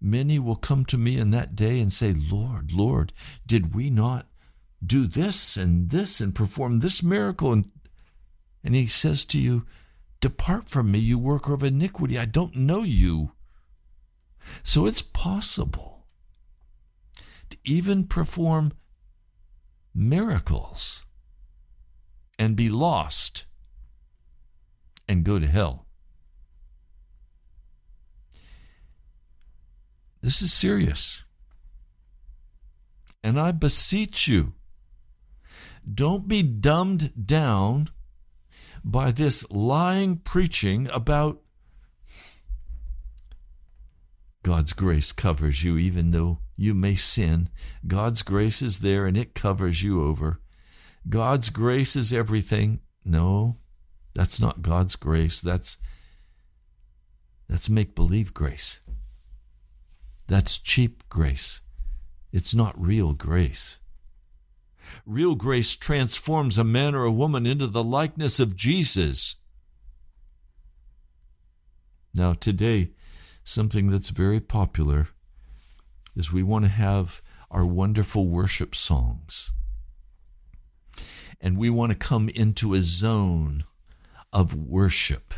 Many 0.00 0.38
will 0.38 0.56
come 0.56 0.84
to 0.86 0.96
me 0.96 1.18
in 1.18 1.30
that 1.30 1.54
day 1.54 1.80
and 1.80 1.92
say, 1.92 2.14
Lord, 2.14 2.72
Lord, 2.72 3.12
did 3.46 3.74
we 3.74 3.90
not 3.90 4.26
do 4.84 5.06
this 5.06 5.56
and 5.56 5.90
this 5.90 6.20
and 6.20 6.34
perform 6.34 6.80
this 6.80 7.02
miracle? 7.02 7.52
And, 7.52 7.70
and 8.64 8.74
he 8.74 8.86
says 8.86 9.24
to 9.26 9.38
you, 9.38 9.66
Depart 10.20 10.68
from 10.68 10.90
me, 10.90 10.98
you 10.98 11.18
worker 11.18 11.54
of 11.54 11.62
iniquity. 11.62 12.18
I 12.18 12.26
don't 12.26 12.54
know 12.54 12.82
you. 12.82 13.32
So 14.62 14.86
it's 14.86 15.02
possible 15.02 16.06
to 17.50 17.56
even 17.64 18.06
perform 18.06 18.72
miracles 19.94 21.04
and 22.38 22.56
be 22.56 22.68
lost 22.68 23.44
and 25.08 25.24
go 25.24 25.38
to 25.38 25.46
hell. 25.46 25.86
This 30.22 30.42
is 30.42 30.52
serious. 30.52 31.22
And 33.22 33.38
I 33.38 33.52
beseech 33.52 34.28
you, 34.28 34.54
don't 35.92 36.28
be 36.28 36.42
dumbed 36.42 37.12
down 37.26 37.90
by 38.84 39.10
this 39.10 39.50
lying 39.50 40.16
preaching 40.16 40.88
about 40.90 41.40
God's 44.42 44.72
grace 44.72 45.12
covers 45.12 45.62
you 45.62 45.76
even 45.76 46.12
though 46.12 46.38
you 46.56 46.74
may 46.74 46.94
sin. 46.94 47.50
God's 47.86 48.22
grace 48.22 48.62
is 48.62 48.80
there 48.80 49.06
and 49.06 49.16
it 49.16 49.34
covers 49.34 49.82
you 49.82 50.02
over. 50.02 50.40
God's 51.08 51.50
grace 51.50 51.96
is 51.96 52.12
everything. 52.12 52.80
No, 53.04 53.56
that's 54.14 54.40
not 54.40 54.62
God's 54.62 54.96
grace. 54.96 55.40
That's 55.40 55.78
that's 57.48 57.68
make 57.68 57.94
believe 57.94 58.32
grace. 58.32 58.80
That's 60.30 60.60
cheap 60.60 61.02
grace. 61.08 61.60
It's 62.30 62.54
not 62.54 62.80
real 62.80 63.14
grace. 63.14 63.80
Real 65.04 65.34
grace 65.34 65.74
transforms 65.74 66.56
a 66.56 66.62
man 66.62 66.94
or 66.94 67.02
a 67.02 67.10
woman 67.10 67.46
into 67.46 67.66
the 67.66 67.82
likeness 67.82 68.38
of 68.38 68.54
Jesus. 68.54 69.34
Now, 72.14 72.34
today, 72.34 72.92
something 73.42 73.90
that's 73.90 74.10
very 74.10 74.38
popular 74.38 75.08
is 76.14 76.32
we 76.32 76.44
want 76.44 76.64
to 76.64 76.70
have 76.70 77.22
our 77.50 77.66
wonderful 77.66 78.28
worship 78.28 78.76
songs. 78.76 79.50
And 81.40 81.58
we 81.58 81.70
want 81.70 81.90
to 81.90 81.98
come 81.98 82.28
into 82.28 82.74
a 82.74 82.82
zone 82.82 83.64
of 84.32 84.54
worship. 84.54 85.34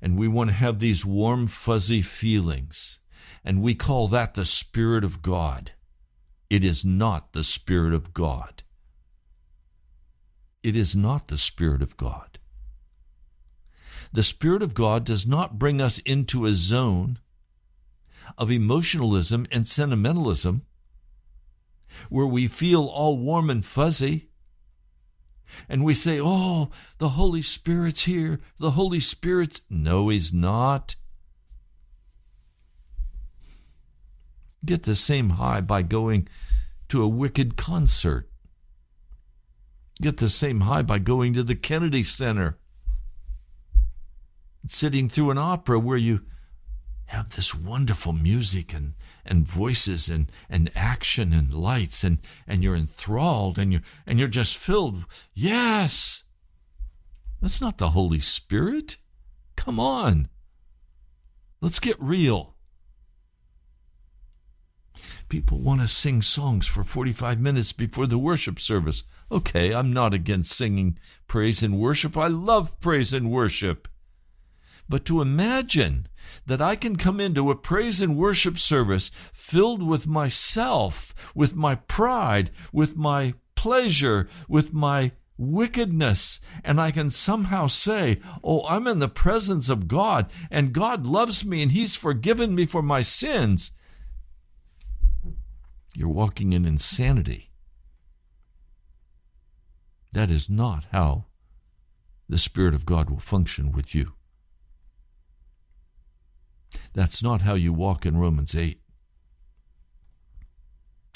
And 0.00 0.16
we 0.16 0.28
want 0.28 0.50
to 0.50 0.54
have 0.54 0.78
these 0.78 1.04
warm, 1.04 1.48
fuzzy 1.48 2.02
feelings. 2.02 3.00
And 3.44 3.62
we 3.62 3.74
call 3.74 4.08
that 4.08 4.34
the 4.34 4.44
Spirit 4.44 5.04
of 5.04 5.22
God. 5.22 5.72
It 6.48 6.64
is 6.64 6.84
not 6.84 7.32
the 7.32 7.44
Spirit 7.44 7.92
of 7.92 8.14
God. 8.14 8.62
It 10.62 10.76
is 10.76 10.96
not 10.96 11.28
the 11.28 11.38
Spirit 11.38 11.82
of 11.82 11.96
God. 11.96 12.38
The 14.12 14.22
Spirit 14.22 14.62
of 14.62 14.74
God 14.74 15.04
does 15.04 15.26
not 15.26 15.58
bring 15.58 15.80
us 15.80 15.98
into 16.00 16.46
a 16.46 16.52
zone 16.52 17.18
of 18.38 18.50
emotionalism 18.50 19.46
and 19.50 19.66
sentimentalism 19.66 20.62
where 22.08 22.26
we 22.26 22.48
feel 22.48 22.86
all 22.86 23.18
warm 23.18 23.50
and 23.50 23.64
fuzzy 23.64 24.28
and 25.68 25.84
we 25.84 25.94
say, 25.94 26.20
Oh, 26.20 26.70
the 26.98 27.10
Holy 27.10 27.42
Spirit's 27.42 28.04
here. 28.04 28.40
The 28.58 28.72
Holy 28.72 29.00
Spirit's. 29.00 29.60
No, 29.70 30.08
He's 30.08 30.32
not. 30.32 30.96
Get 34.64 34.84
the 34.84 34.94
same 34.94 35.30
high 35.30 35.60
by 35.60 35.82
going 35.82 36.28
to 36.88 37.02
a 37.02 37.08
wicked 37.08 37.56
concert. 37.56 38.28
Get 40.00 40.16
the 40.16 40.28
same 40.28 40.62
high 40.62 40.82
by 40.82 40.98
going 40.98 41.34
to 41.34 41.42
the 41.42 41.54
Kennedy 41.54 42.02
Center, 42.02 42.58
sitting 44.66 45.08
through 45.08 45.30
an 45.30 45.38
opera 45.38 45.78
where 45.78 45.98
you 45.98 46.22
have 47.06 47.36
this 47.36 47.54
wonderful 47.54 48.12
music 48.12 48.72
and, 48.72 48.94
and 49.24 49.46
voices 49.46 50.08
and, 50.08 50.32
and 50.48 50.70
action 50.74 51.32
and 51.32 51.52
lights 51.52 52.02
and, 52.02 52.18
and 52.46 52.64
you're 52.64 52.74
enthralled 52.74 53.58
and 53.58 53.72
you 53.72 53.80
and 54.06 54.18
you're 54.18 54.28
just 54.28 54.56
filled. 54.56 55.04
Yes. 55.34 56.24
That's 57.40 57.60
not 57.60 57.78
the 57.78 57.90
Holy 57.90 58.20
Spirit. 58.20 58.96
Come 59.54 59.78
on. 59.78 60.28
Let's 61.60 61.78
get 61.78 61.96
real. 62.00 62.53
People 65.34 65.58
want 65.58 65.80
to 65.80 65.88
sing 65.88 66.22
songs 66.22 66.68
for 66.68 66.84
45 66.84 67.40
minutes 67.40 67.72
before 67.72 68.06
the 68.06 68.18
worship 68.18 68.60
service. 68.60 69.02
Okay, 69.32 69.74
I'm 69.74 69.92
not 69.92 70.14
against 70.14 70.52
singing 70.52 70.96
praise 71.26 71.60
and 71.60 71.76
worship. 71.76 72.16
I 72.16 72.28
love 72.28 72.78
praise 72.78 73.12
and 73.12 73.32
worship. 73.32 73.88
But 74.88 75.04
to 75.06 75.20
imagine 75.20 76.06
that 76.46 76.62
I 76.62 76.76
can 76.76 76.94
come 76.94 77.18
into 77.18 77.50
a 77.50 77.56
praise 77.56 78.00
and 78.00 78.16
worship 78.16 78.60
service 78.60 79.10
filled 79.32 79.82
with 79.82 80.06
myself, 80.06 81.12
with 81.34 81.56
my 81.56 81.74
pride, 81.74 82.52
with 82.72 82.96
my 82.96 83.34
pleasure, 83.56 84.28
with 84.46 84.72
my 84.72 85.10
wickedness, 85.36 86.38
and 86.62 86.80
I 86.80 86.92
can 86.92 87.10
somehow 87.10 87.66
say, 87.66 88.20
Oh, 88.44 88.64
I'm 88.68 88.86
in 88.86 89.00
the 89.00 89.08
presence 89.08 89.68
of 89.68 89.88
God, 89.88 90.30
and 90.48 90.72
God 90.72 91.08
loves 91.08 91.44
me, 91.44 91.60
and 91.60 91.72
He's 91.72 91.96
forgiven 91.96 92.54
me 92.54 92.66
for 92.66 92.82
my 92.82 93.00
sins. 93.00 93.72
You're 95.96 96.08
walking 96.08 96.52
in 96.52 96.64
insanity. 96.64 97.50
That 100.12 100.30
is 100.30 100.50
not 100.50 100.86
how 100.92 101.26
the 102.28 102.38
Spirit 102.38 102.74
of 102.74 102.86
God 102.86 103.10
will 103.10 103.18
function 103.18 103.72
with 103.72 103.94
you. 103.94 104.12
That's 106.92 107.22
not 107.22 107.42
how 107.42 107.54
you 107.54 107.72
walk 107.72 108.06
in 108.06 108.16
Romans 108.16 108.54
8. 108.54 108.80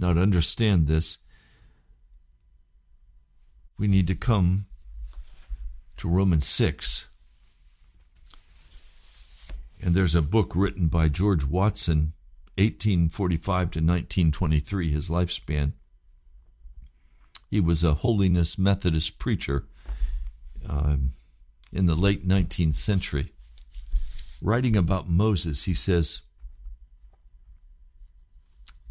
Now, 0.00 0.12
to 0.12 0.20
understand 0.20 0.86
this, 0.86 1.18
we 3.78 3.88
need 3.88 4.06
to 4.08 4.14
come 4.14 4.66
to 5.96 6.08
Romans 6.08 6.46
6. 6.46 7.06
And 9.80 9.94
there's 9.94 10.14
a 10.14 10.22
book 10.22 10.52
written 10.54 10.88
by 10.88 11.08
George 11.08 11.44
Watson 11.44 12.12
1845 12.58 13.58
to 13.70 13.78
1923, 13.78 14.90
his 14.90 15.08
lifespan. 15.08 15.74
He 17.48 17.60
was 17.60 17.84
a 17.84 17.94
holiness 17.94 18.58
Methodist 18.58 19.20
preacher 19.20 19.68
um, 20.68 21.10
in 21.72 21.86
the 21.86 21.94
late 21.94 22.26
19th 22.26 22.74
century. 22.74 23.28
Writing 24.42 24.76
about 24.76 25.08
Moses, 25.08 25.64
he 25.64 25.74
says, 25.74 26.22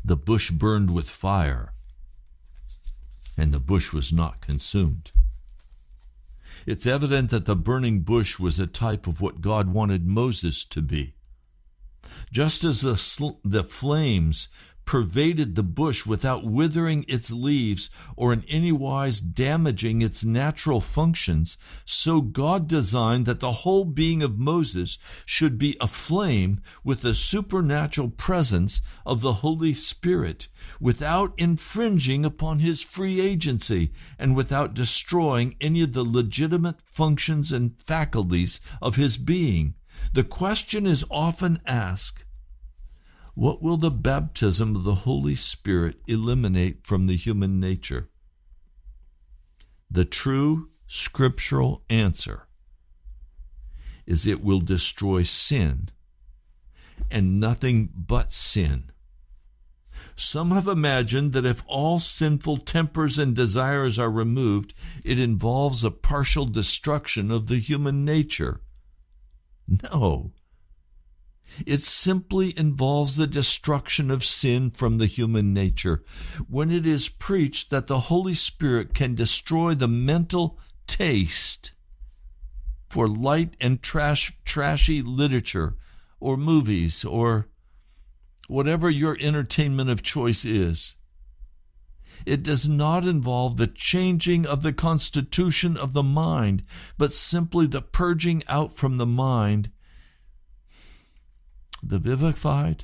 The 0.03 0.15
bush 0.15 0.49
burned 0.49 0.91
with 0.91 1.10
fire, 1.10 1.73
and 3.36 3.53
the 3.53 3.60
bush 3.60 3.91
was 3.91 4.13
not 4.13 4.39
consumed. 4.39 5.12
It's 6.65 6.88
evident 6.88 7.32
that 7.32 7.45
the 7.45 7.56
burning 7.56 7.99
bush 7.99 8.39
was 8.39 8.62
a 8.62 8.67
type 8.67 9.08
of 9.08 9.19
what 9.19 9.41
God 9.41 9.73
wanted 9.73 10.08
Moses 10.08 10.63
to 10.65 10.82
be 10.82 11.16
just 12.32 12.63
as 12.63 12.82
the, 12.82 12.98
sl- 12.98 13.39
the 13.43 13.63
flames 13.63 14.48
pervaded 14.88 15.54
the 15.54 15.63
bush 15.63 16.06
without 16.06 16.46
withering 16.46 17.06
its 17.10 17.30
leaves 17.30 17.89
or 18.15 18.32
in 18.32 18.43
any 18.48 18.72
wise 18.72 19.20
damaging 19.20 20.02
its 20.02 20.24
natural 20.24 20.80
functions, 20.80 21.58
so 21.86 22.22
God 22.22 22.67
designed 22.67 23.26
that 23.26 23.41
the 23.41 23.52
whole 23.52 23.84
being 23.84 24.24
of 24.24 24.39
Moses 24.39 24.98
should 25.26 25.58
be 25.58 25.78
aflame 25.82 26.62
with 26.86 27.02
the 27.02 27.13
supernatural 27.13 28.10
presence 28.10 28.82
of 29.06 29.20
the 29.20 29.34
Holy 29.34 29.74
Spirit, 29.74 30.48
without 30.80 31.34
infringing 31.38 32.24
upon 32.24 32.60
his 32.60 32.82
free 32.82 33.20
agency 33.20 33.91
and 34.17 34.38
without 34.38 34.74
destroying 34.74 35.56
any 35.60 35.82
of 35.82 35.91
the 35.91 36.06
legitimate 36.06 36.78
functions 36.86 37.52
and 37.52 37.76
faculties 37.82 38.62
of 38.82 38.96
his 38.96 39.17
being. 39.17 39.76
The 40.14 40.24
question 40.24 40.86
is 40.86 41.06
often 41.10 41.60
asked 41.66 42.26
what 43.34 43.62
will 43.62 43.78
the 43.78 43.92
baptism 43.92 44.76
of 44.76 44.84
the 44.84 44.96
Holy 44.96 45.36
Spirit 45.36 46.02
eliminate 46.08 46.88
from 46.88 47.06
the 47.06 47.16
human 47.16 47.60
nature? 47.60 48.10
The 49.92 50.06
true 50.06 50.70
scriptural 50.88 51.84
answer 51.90 52.48
is 54.08 54.26
it 54.26 54.44
will 54.44 54.62
destroy 54.62 55.22
sin 55.22 55.90
and 57.12 57.40
nothing 57.40 57.90
but 57.96 58.34
sin. 58.34 58.92
Some 60.16 60.50
have 60.50 60.68
imagined 60.68 61.34
that 61.34 61.46
if 61.46 61.64
all 61.68 62.00
sinful 62.00 62.58
tempers 62.58 63.20
and 63.20 63.36
desires 63.36 64.00
are 64.00 64.10
removed, 64.10 64.74
it 65.04 65.20
involves 65.20 65.84
a 65.84 65.92
partial 65.92 66.48
destruction 66.48 67.30
of 67.30 67.46
the 67.46 67.60
human 67.60 68.04
nature. 68.04 68.62
No. 69.67 70.32
It 71.65 71.82
simply 71.82 72.58
involves 72.58 73.15
the 73.15 73.27
destruction 73.27 74.12
of 74.12 74.23
sin 74.23 74.71
from 74.71 74.97
the 74.97 75.08
human 75.08 75.53
nature. 75.53 76.03
When 76.47 76.71
it 76.71 76.86
is 76.86 77.10
preached 77.10 77.69
that 77.69 77.88
the 77.88 78.01
Holy 78.01 78.34
Spirit 78.34 78.93
can 78.93 79.15
destroy 79.15 79.73
the 79.73 79.88
mental 79.88 80.60
taste 80.86 81.71
for 82.89 83.08
light 83.08 83.56
and 83.60 83.82
trash, 83.82 84.34
trashy 84.45 85.01
literature 85.01 85.77
or 86.19 86.38
movies 86.38 87.03
or 87.03 87.47
whatever 88.47 88.89
your 88.89 89.17
entertainment 89.19 89.89
of 89.89 90.01
choice 90.01 90.45
is. 90.45 90.95
It 92.28 92.44
does 92.44 92.68
not 92.68 93.08
involve 93.08 93.56
the 93.56 93.68
changing 93.68 94.46
of 94.46 94.62
the 94.62 94.74
constitution 94.74 95.78
of 95.78 95.94
the 95.94 96.04
mind, 96.04 96.66
but 96.98 97.13
simply 97.13 97.68
the 97.68 97.82
purging 97.82 98.44
out 98.50 98.76
from 98.76 98.98
the 98.98 99.06
mind 99.06 99.72
the 101.82 102.00
vivified 102.00 102.84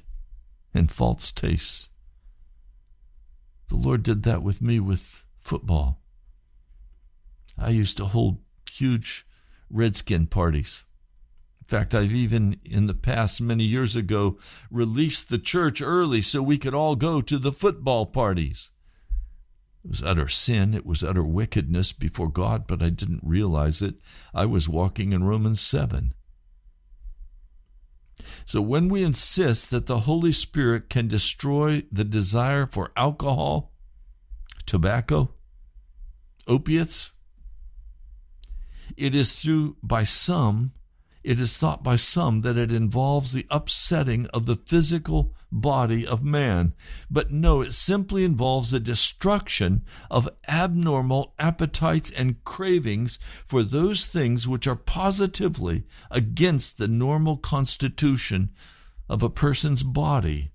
and 0.74 0.90
false 0.90 1.30
tastes. 1.34 1.90
The 3.68 3.76
Lord 3.76 4.02
did 4.02 4.24
that 4.24 4.44
with 4.44 4.62
me 4.62 4.80
with 4.80 5.26
football. 5.42 6.00
I 7.58 7.72
used 7.72 7.98
to 7.98 8.06
hold 8.06 8.38
huge 8.72 9.28
redskin 9.70 10.28
parties. 10.28 10.86
In 11.60 11.68
fact, 11.68 11.94
I've 11.94 12.14
even 12.14 12.62
in 12.64 12.88
the 12.88 12.94
past, 12.94 13.42
many 13.42 13.66
years 13.66 13.98
ago, 13.98 14.38
released 14.72 15.28
the 15.28 15.38
church 15.38 15.82
early 15.82 16.22
so 16.22 16.42
we 16.42 16.58
could 16.58 16.74
all 16.74 16.96
go 16.96 17.20
to 17.20 17.38
the 17.38 17.52
football 17.52 18.06
parties. 18.06 18.72
It 19.84 19.90
was 19.90 20.04
utter 20.04 20.28
sin, 20.28 20.74
it 20.74 20.86
was 20.86 21.04
utter 21.04 21.24
wickedness 21.24 21.92
before 21.92 22.30
God, 22.30 22.66
but 22.68 22.82
I 22.82 22.90
didn't 22.90 23.22
realize 23.24 23.82
it. 23.82 23.96
I 24.34 24.46
was 24.46 24.70
walking 24.70 25.12
in 25.12 25.26
Romans 25.26 25.60
7. 25.60 26.14
So 28.46 28.62
when 28.62 28.88
we 28.88 29.04
insist 29.04 29.72
that 29.72 29.88
the 29.88 30.02
Holy 30.02 30.32
Spirit 30.32 30.90
can 30.90 31.08
destroy 31.08 31.84
the 31.92 32.04
desire 32.04 32.66
for 32.66 32.92
alcohol, 32.96 33.74
tobacco, 34.66 35.34
opiates, 36.48 37.12
it 38.96 39.16
is 39.16 39.34
through 39.34 39.78
by 39.84 40.04
some 40.04 40.72
it 41.24 41.40
is 41.40 41.58
thought 41.58 41.84
by 41.84 41.96
some 41.96 42.42
that 42.42 42.58
it 42.58 42.72
involves 42.72 43.32
the 43.32 43.48
upsetting 43.50 44.28
of 44.28 44.46
the 44.46 44.58
physical 44.58 45.34
body 45.52 46.06
of 46.06 46.24
man. 46.24 46.74
But 47.10 47.32
no, 47.32 47.62
it 47.62 47.74
simply 47.74 48.26
involves 48.26 48.72
the 48.72 48.80
destruction 48.80 49.86
of 50.12 50.28
abnormal 50.48 51.34
appetites 51.40 52.12
and 52.12 52.44
cravings 52.44 53.20
for 53.46 53.64
those 53.64 54.06
things 54.06 54.48
which 54.48 54.68
are 54.68 54.76
positively 54.76 55.84
against 56.12 56.78
the 56.78 56.88
normal 56.88 57.38
constitution 57.38 58.50
of 59.08 59.24
a 59.24 59.30
person's 59.30 59.84
body. 59.84 60.52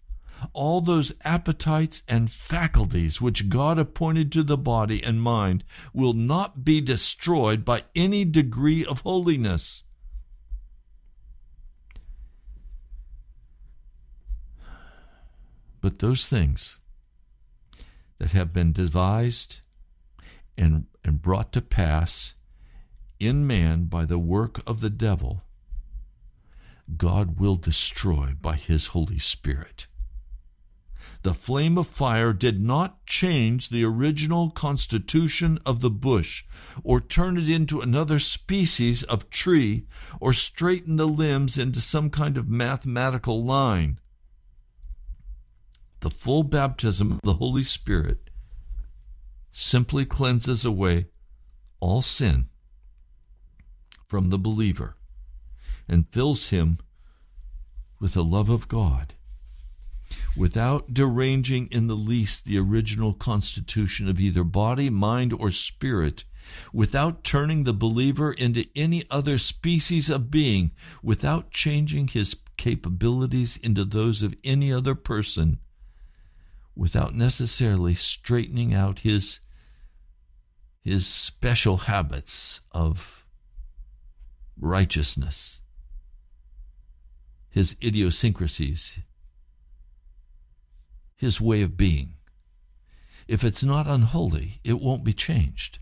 All 0.53 0.81
those 0.81 1.13
appetites 1.25 2.03
and 2.07 2.31
faculties 2.31 3.21
which 3.21 3.49
God 3.49 3.79
appointed 3.79 4.31
to 4.33 4.43
the 4.43 4.59
body 4.59 5.03
and 5.03 5.23
mind 5.23 5.65
will 5.93 6.13
not 6.13 6.65
be 6.65 6.81
destroyed 6.81 7.65
by 7.65 7.85
any 7.97 8.25
degree 8.25 8.85
of 8.85 9.01
holiness. 9.01 9.85
But 15.81 16.01
those 16.01 16.27
things 16.27 16.77
that 18.19 18.33
have 18.33 18.53
been 18.53 18.73
devised 18.73 19.61
and, 20.57 20.87
and 21.05 21.23
brought 21.23 21.53
to 21.53 21.63
pass 21.63 22.35
in 23.21 23.47
man 23.47 23.85
by 23.85 24.05
the 24.05 24.19
work 24.19 24.61
of 24.67 24.81
the 24.81 24.91
devil, 24.91 25.43
God 26.97 27.39
will 27.39 27.57
destroy 27.57 28.35
by 28.41 28.57
his 28.57 28.89
Holy 28.89 29.19
Spirit. 29.19 29.87
The 31.23 31.35
flame 31.35 31.77
of 31.77 31.87
fire 31.89 32.33
did 32.33 32.61
not 32.63 33.05
change 33.05 33.69
the 33.69 33.85
original 33.85 34.51
constitution 34.51 35.59
of 35.67 35.81
the 35.81 35.91
bush, 35.91 36.45
or 36.85 37.01
turn 37.01 37.37
it 37.37 37.51
into 37.51 37.81
another 37.81 38.19
species 38.19 39.03
of 39.03 39.29
tree, 39.29 39.87
or 40.21 40.33
straighten 40.33 40.97
the 40.97 41.09
limbs 41.09 41.59
into 41.59 41.81
some 41.81 42.09
kind 42.11 42.39
of 42.39 42.49
mathematical 42.49 43.45
line 43.45 43.99
the 46.01 46.11
full 46.11 46.43
baptism 46.43 47.13
of 47.13 47.21
the 47.23 47.35
Holy 47.35 47.65
Spirit 47.65 48.31
simply 49.51 50.05
cleanses 50.05 50.65
away 50.65 51.07
all 51.81 52.03
sin 52.03 52.49
from 54.07 54.31
the 54.31 54.39
believer 54.39 54.97
and 55.89 56.09
fills 56.09 56.51
him 56.51 56.79
with 58.01 58.15
the 58.15 58.25
love 58.25 58.49
of 58.49 58.69
God 58.69 59.15
without 60.37 60.95
deranging 60.95 61.69
in 61.71 61.87
the 61.87 61.97
least 61.97 62.45
the 62.45 62.59
original 62.59 63.13
constitution 63.13 64.09
of 64.09 64.21
either 64.21 64.45
body, 64.45 64.89
mind, 64.89 65.33
or 65.33 65.51
spirit, 65.51 66.25
without 66.73 67.25
turning 67.25 67.65
the 67.65 67.75
believer 67.75 68.33
into 68.33 68.65
any 68.75 69.05
other 69.11 69.37
species 69.37 70.09
of 70.09 70.31
being, 70.31 70.71
without 71.03 71.51
changing 71.51 72.09
his 72.09 72.37
capabilities 72.57 73.57
into 73.59 73.85
those 73.85 74.23
of 74.23 74.35
any 74.45 74.73
other 74.73 74.95
person, 74.95 75.59
without 76.79 77.13
necessarily 77.13 77.93
straightening 77.93 78.73
out 78.73 79.01
his 79.01 79.41
his 80.81 81.07
special 81.07 81.77
habits 81.77 82.61
of 82.71 83.27
righteousness, 84.57 85.61
his 87.51 87.77
idiosyncrasies, 87.83 89.01
his 91.17 91.41
way 91.41 91.63
of 91.63 91.77
being. 91.77 92.15
If 93.27 93.45
it's 93.45 93.65
not 93.65 93.89
unholy, 93.89 94.61
it 94.65 94.81
won't 94.81 95.05
be 95.05 95.13
changed. 95.13 95.81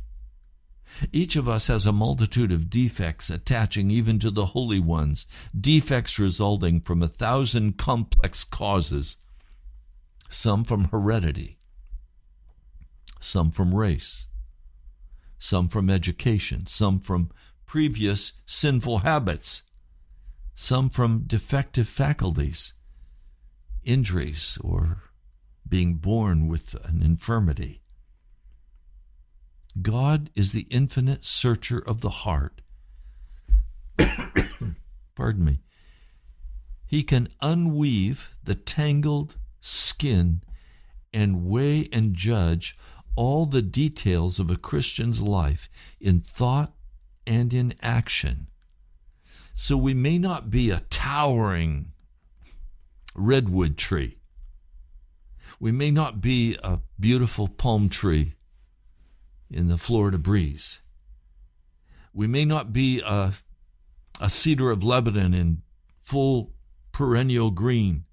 Each 1.12 1.36
of 1.36 1.46
us 1.46 1.66
has 1.66 1.84
a 1.84 1.92
multitude 1.92 2.50
of 2.50 2.70
defects 2.70 3.28
attaching 3.28 3.90
even 3.90 4.18
to 4.20 4.30
the 4.30 4.46
holy 4.46 4.80
ones, 4.80 5.26
defects 5.58 6.18
resulting 6.18 6.80
from 6.80 7.02
a 7.02 7.08
thousand 7.08 7.76
complex 7.76 8.42
causes 8.42 9.18
some 10.28 10.64
from 10.64 10.84
heredity, 10.84 11.58
some 13.20 13.50
from 13.50 13.74
race, 13.74 14.26
some 15.38 15.68
from 15.68 15.90
education, 15.90 16.66
some 16.66 16.98
from 16.98 17.30
previous 17.66 18.32
sinful 18.46 18.98
habits, 18.98 19.62
some 20.54 20.88
from 20.88 21.24
defective 21.26 21.88
faculties, 21.88 22.74
injuries, 23.84 24.58
or 24.62 25.02
being 25.68 25.94
born 25.94 26.48
with 26.48 26.74
an 26.86 27.02
infirmity. 27.02 27.82
God 29.82 30.30
is 30.34 30.52
the 30.52 30.66
infinite 30.70 31.24
searcher 31.24 31.78
of 31.78 32.00
the 32.00 32.10
heart. 32.10 32.62
Pardon 35.14 35.44
me. 35.44 35.60
He 36.86 37.02
can 37.02 37.28
unweave 37.42 38.36
the 38.42 38.54
tangled 38.54 39.36
skin 39.66 40.42
and 41.12 41.44
weigh 41.44 41.88
and 41.92 42.14
judge 42.14 42.78
all 43.16 43.46
the 43.46 43.62
details 43.62 44.38
of 44.38 44.50
a 44.50 44.56
Christian's 44.56 45.20
life 45.20 45.68
in 46.00 46.20
thought 46.20 46.72
and 47.26 47.52
in 47.52 47.74
action. 47.82 48.46
So 49.54 49.76
we 49.76 49.94
may 49.94 50.18
not 50.18 50.50
be 50.50 50.70
a 50.70 50.80
towering 50.90 51.92
redwood 53.14 53.76
tree. 53.76 54.18
We 55.58 55.72
may 55.72 55.90
not 55.90 56.20
be 56.20 56.56
a 56.62 56.80
beautiful 57.00 57.48
palm 57.48 57.88
tree 57.88 58.34
in 59.50 59.68
the 59.68 59.78
Florida 59.78 60.18
breeze. 60.18 60.80
We 62.12 62.26
may 62.26 62.44
not 62.44 62.72
be 62.72 63.00
a, 63.00 63.32
a 64.20 64.30
cedar 64.30 64.70
of 64.70 64.84
Lebanon 64.84 65.34
in 65.34 65.62
full 66.02 66.52
perennial 66.92 67.50
green. 67.50 68.05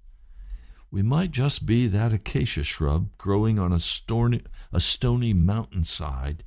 We 0.94 1.02
might 1.02 1.32
just 1.32 1.66
be 1.66 1.88
that 1.88 2.14
acacia 2.14 2.64
shrub 2.64 3.18
growing 3.18 3.58
on 3.58 3.74
a 3.74 3.80
stony, 3.80 4.44
a 4.72 4.80
stony 4.80 5.34
mountainside. 5.34 6.44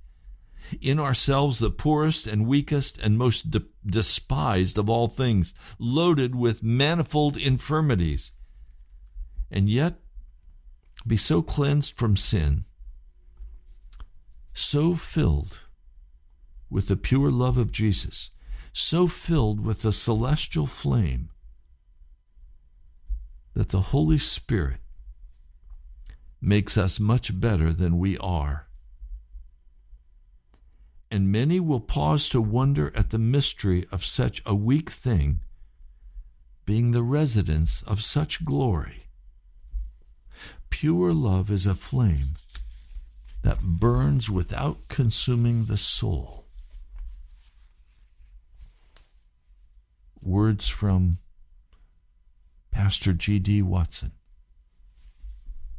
In 0.81 1.01
ourselves, 1.01 1.59
the 1.59 1.69
poorest 1.69 2.29
and 2.29 2.47
weakest 2.47 2.97
and 2.99 3.19
most 3.19 3.51
de- 3.51 3.65
despised 3.85 4.79
of 4.79 4.89
all 4.89 5.09
things, 5.09 5.53
loaded 5.81 6.37
with 6.37 6.63
manifold 6.63 7.37
infirmities. 7.37 8.31
And 9.51 9.69
yet, 9.69 9.99
be 11.05 11.17
so 11.17 11.43
cleansed 11.43 11.95
from 11.95 12.17
sin, 12.17 12.67
so 14.55 14.95
filled 14.95 15.59
with 16.71 16.87
the 16.87 16.97
pure 16.97 17.33
love 17.33 17.59
of 17.59 17.73
Jesus, 17.73 18.31
so 18.73 19.09
filled 19.09 19.59
with 19.59 19.83
the 19.83 19.93
celestial 19.93 20.69
flame, 20.69 21.31
that 23.57 23.71
the 23.71 23.81
Holy 23.81 24.19
Spirit 24.19 24.81
makes 26.43 26.77
us 26.77 27.01
much 27.01 27.41
better 27.41 27.73
than 27.73 27.99
we 27.99 28.19
are. 28.19 28.67
And 31.11 31.33
many 31.33 31.59
will 31.59 31.81
pause 31.81 32.29
to 32.29 32.41
wonder 32.43 32.93
at 32.95 33.09
the 33.09 33.19
mystery 33.19 33.87
of 33.91 34.05
such 34.05 34.43
a 34.45 34.55
weak 34.55 34.91
thing 34.91 35.41
being 36.67 36.91
the 36.91 37.03
residence 37.03 37.83
of 37.85 38.03
such 38.03 38.45
glory. 38.45 39.05
Pure 40.69 41.15
love 41.15 41.51
is 41.51 41.67
a 41.67 41.75
flame 41.75 42.33
that 43.43 43.63
burns 43.63 44.29
without 44.29 44.87
consuming 44.89 45.65
the 45.65 45.79
soul. 45.79 46.45
Words 50.21 50.69
from 50.69 51.17
Pastor 52.77 53.15
G.D. 53.15 53.63
Watson. 53.63 54.13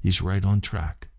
He's 0.01 0.19
right 0.19 0.43
on 0.43 0.61
track. 0.61 1.09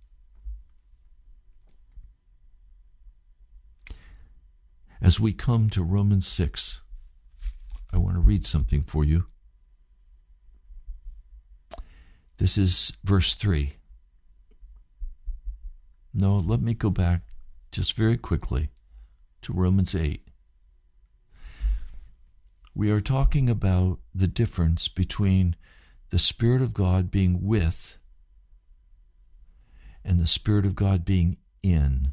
As 5.01 5.21
we 5.21 5.33
come 5.33 5.71
to 5.71 5.85
Romans 5.85 6.27
6, 6.27 6.81
I 7.93 7.97
want 7.97 8.17
to 8.17 8.21
read 8.21 8.45
something 8.45 8.83
for 8.83 9.05
you. 9.05 9.27
This 12.39 12.59
is 12.59 12.93
verse 13.05 13.35
3. 13.35 13.77
No, 16.13 16.39
let 16.39 16.61
me 16.61 16.75
go 16.75 16.91
back 16.91 17.21
just 17.71 17.93
very 17.93 18.17
quickly 18.17 18.71
to 19.43 19.53
Romans 19.53 19.95
8. 19.95 20.27
We 22.75 22.91
are 22.91 23.01
talking 23.01 23.49
about 23.49 24.01
the 24.13 24.27
difference 24.27 24.89
between 24.89 25.55
the 26.11 26.19
Spirit 26.19 26.63
of 26.63 26.73
God 26.73 27.11
being 27.11 27.45
with 27.45 27.99
and 30.05 30.19
the 30.19 30.27
Spirit 30.27 30.65
of 30.65 30.75
God 30.75 31.05
being 31.05 31.37
in. 31.63 32.13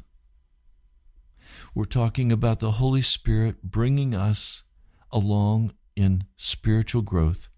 We're 1.74 1.84
talking 1.84 2.30
about 2.30 2.60
the 2.60 2.72
Holy 2.72 3.00
Spirit 3.00 3.62
bringing 3.62 4.14
us 4.14 4.64
along 5.10 5.72
in 5.94 6.24
spiritual 6.36 7.02
growth, 7.02 7.48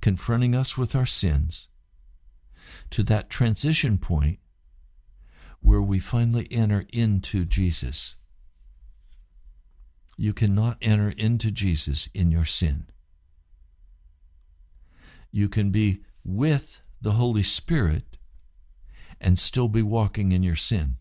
confronting 0.00 0.54
us 0.54 0.76
with 0.76 0.94
our 0.94 1.06
sins, 1.06 1.68
to 2.90 3.02
that 3.04 3.30
transition 3.30 3.96
point 3.98 4.38
where 5.60 5.80
we 5.80 5.98
finally 5.98 6.48
enter 6.50 6.84
into 6.92 7.44
Jesus. 7.44 8.16
You 10.18 10.34
cannot 10.34 10.76
enter 10.82 11.14
into 11.16 11.50
Jesus 11.50 12.08
in 12.12 12.30
your 12.30 12.44
sin. 12.44 12.86
You 15.32 15.48
can 15.48 15.70
be 15.70 16.02
with 16.22 16.80
the 17.00 17.12
Holy 17.12 17.42
Spirit 17.42 18.18
and 19.20 19.38
still 19.38 19.68
be 19.68 19.82
walking 19.82 20.30
in 20.30 20.42
your 20.42 20.56
sin. 20.56 20.96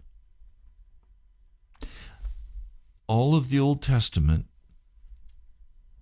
All 3.07 3.35
of 3.35 3.49
the 3.49 3.59
Old 3.59 3.81
Testament, 3.81 4.45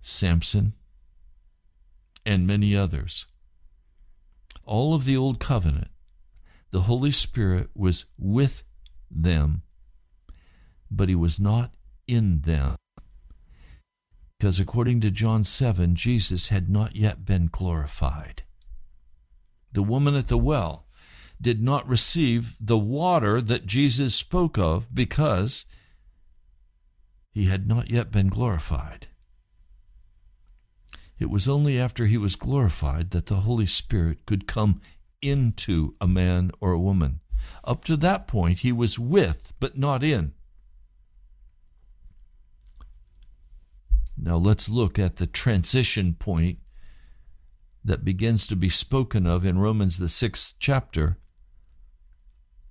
Samson, 0.00 0.74
and 2.24 2.46
many 2.46 2.76
others, 2.76 3.26
all 4.64 4.94
of 4.94 5.04
the 5.04 5.16
Old 5.16 5.40
Covenant, 5.40 5.88
the 6.70 6.82
Holy 6.82 7.10
Spirit 7.10 7.70
was 7.74 8.04
with 8.16 8.62
them, 9.10 9.62
but 10.88 11.08
he 11.08 11.16
was 11.16 11.40
not 11.40 11.72
in 12.06 12.42
them. 12.42 12.76
Because 14.40 14.58
according 14.58 15.02
to 15.02 15.10
John 15.10 15.44
7, 15.44 15.94
Jesus 15.94 16.48
had 16.48 16.70
not 16.70 16.96
yet 16.96 17.26
been 17.26 17.50
glorified. 17.52 18.42
The 19.74 19.82
woman 19.82 20.14
at 20.14 20.28
the 20.28 20.38
well 20.38 20.86
did 21.38 21.62
not 21.62 21.86
receive 21.86 22.56
the 22.58 22.78
water 22.78 23.42
that 23.42 23.66
Jesus 23.66 24.14
spoke 24.14 24.56
of 24.56 24.94
because 24.94 25.66
he 27.30 27.44
had 27.44 27.68
not 27.68 27.90
yet 27.90 28.10
been 28.10 28.28
glorified. 28.28 29.08
It 31.18 31.28
was 31.28 31.46
only 31.46 31.78
after 31.78 32.06
he 32.06 32.16
was 32.16 32.34
glorified 32.34 33.10
that 33.10 33.26
the 33.26 33.42
Holy 33.42 33.66
Spirit 33.66 34.24
could 34.24 34.46
come 34.46 34.80
into 35.20 35.96
a 36.00 36.08
man 36.08 36.50
or 36.62 36.72
a 36.72 36.80
woman. 36.80 37.20
Up 37.62 37.84
to 37.84 37.96
that 37.98 38.26
point, 38.26 38.60
he 38.60 38.72
was 38.72 38.98
with, 38.98 39.52
but 39.60 39.76
not 39.76 40.02
in. 40.02 40.32
Now 44.16 44.36
let's 44.36 44.68
look 44.68 44.98
at 44.98 45.16
the 45.16 45.26
transition 45.26 46.14
point 46.14 46.58
that 47.84 48.04
begins 48.04 48.46
to 48.46 48.56
be 48.56 48.68
spoken 48.68 49.26
of 49.26 49.44
in 49.44 49.58
Romans, 49.58 49.98
the 49.98 50.08
sixth 50.08 50.54
chapter. 50.58 51.18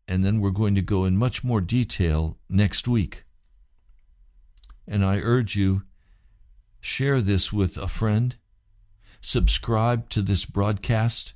And 0.08 0.24
then 0.24 0.40
we're 0.40 0.52
going 0.52 0.76
to 0.76 0.82
go 0.82 1.06
in 1.06 1.18
much 1.18 1.44
more 1.44 1.62
detail 1.62 2.38
next 2.50 2.88
week. 2.88 3.26
And 4.88 5.04
I 5.06 5.20
urge 5.20 5.56
you, 5.56 5.84
share 6.80 7.22
this 7.22 7.54
with 7.54 7.78
a 7.78 7.88
friend, 7.88 8.36
subscribe 9.22 10.10
to 10.10 10.22
this 10.22 10.46
broadcast, 10.46 11.34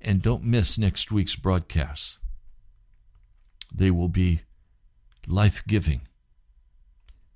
and 0.00 0.22
don't 0.22 0.44
miss 0.44 0.78
next 0.78 1.12
week's 1.12 1.36
broadcasts. 1.36 2.18
They 3.72 3.90
will 3.90 4.08
be 4.08 4.42
life 5.26 5.62
giving, 5.66 6.02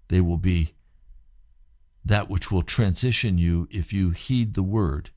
they 0.09 0.21
will 0.21 0.39
be 0.39 0.75
that 2.05 2.29
which 2.29 2.51
will 2.51 2.63
transition 2.63 3.39
you 3.39 3.69
if 3.71 3.93
you 3.93 4.11
heed 4.11 4.55
the 4.55 4.63
word 4.63 5.11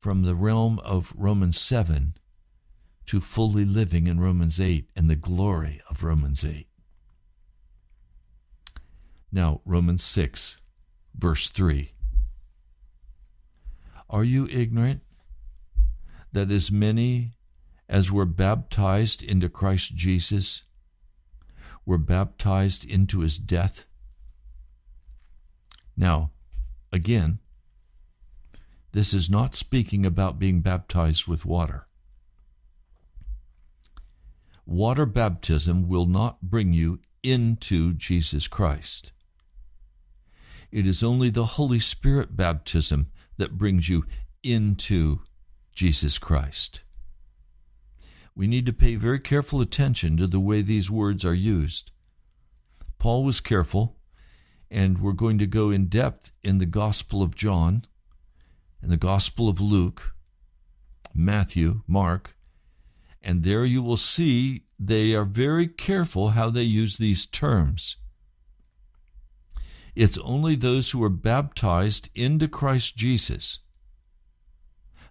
from 0.00 0.22
the 0.22 0.34
realm 0.34 0.78
of 0.80 1.12
Romans 1.16 1.58
7 1.58 2.14
to 3.06 3.20
fully 3.20 3.64
living 3.64 4.06
in 4.06 4.20
Romans 4.20 4.60
8 4.60 4.88
and 4.94 5.10
the 5.10 5.16
glory 5.16 5.80
of 5.90 6.02
Romans 6.02 6.44
8. 6.44 6.66
Now, 9.32 9.60
Romans 9.64 10.04
6, 10.04 10.60
verse 11.16 11.48
3. 11.48 11.92
Are 14.08 14.24
you 14.24 14.46
ignorant 14.50 15.00
that 16.32 16.50
as 16.50 16.70
many 16.70 17.32
as 17.88 18.12
were 18.12 18.26
baptized 18.26 19.22
into 19.22 19.48
Christ 19.48 19.96
Jesus 19.96 20.62
were 21.84 21.98
baptized 21.98 22.84
into 22.84 23.20
his 23.20 23.38
death? 23.38 23.86
Now, 25.96 26.30
again, 26.92 27.38
this 28.92 29.12
is 29.12 29.28
not 29.28 29.56
speaking 29.56 30.06
about 30.06 30.38
being 30.38 30.60
baptized 30.60 31.26
with 31.26 31.44
water. 31.44 31.86
Water 34.66 35.04
baptism 35.04 35.88
will 35.88 36.06
not 36.06 36.42
bring 36.42 36.72
you 36.72 37.00
into 37.22 37.92
Jesus 37.92 38.48
Christ. 38.48 39.12
It 40.70 40.86
is 40.86 41.02
only 41.02 41.30
the 41.30 41.44
Holy 41.44 41.78
Spirit 41.78 42.36
baptism 42.36 43.08
that 43.36 43.58
brings 43.58 43.88
you 43.88 44.04
into 44.42 45.22
Jesus 45.72 46.18
Christ. 46.18 46.80
We 48.36 48.46
need 48.46 48.66
to 48.66 48.72
pay 48.72 48.96
very 48.96 49.20
careful 49.20 49.60
attention 49.60 50.16
to 50.16 50.26
the 50.26 50.40
way 50.40 50.62
these 50.62 50.90
words 50.90 51.24
are 51.24 51.34
used. 51.34 51.90
Paul 52.98 53.24
was 53.24 53.40
careful 53.40 53.96
and 54.74 55.00
we're 55.00 55.12
going 55.12 55.38
to 55.38 55.46
go 55.46 55.70
in 55.70 55.86
depth 55.86 56.32
in 56.42 56.58
the 56.58 56.66
Gospel 56.66 57.22
of 57.22 57.36
John, 57.36 57.86
and 58.82 58.90
the 58.90 58.96
Gospel 58.96 59.48
of 59.48 59.60
Luke, 59.60 60.16
Matthew, 61.14 61.82
Mark, 61.86 62.36
and 63.22 63.44
there 63.44 63.64
you 63.64 63.80
will 63.80 63.96
see 63.96 64.64
they 64.76 65.14
are 65.14 65.24
very 65.24 65.68
careful 65.68 66.30
how 66.30 66.50
they 66.50 66.64
use 66.64 66.96
these 66.96 67.24
terms. 67.24 67.98
It's 69.94 70.18
only 70.18 70.56
those 70.56 70.90
who 70.90 71.04
are 71.04 71.08
baptized 71.08 72.10
into 72.12 72.48
Christ 72.48 72.96
Jesus, 72.96 73.60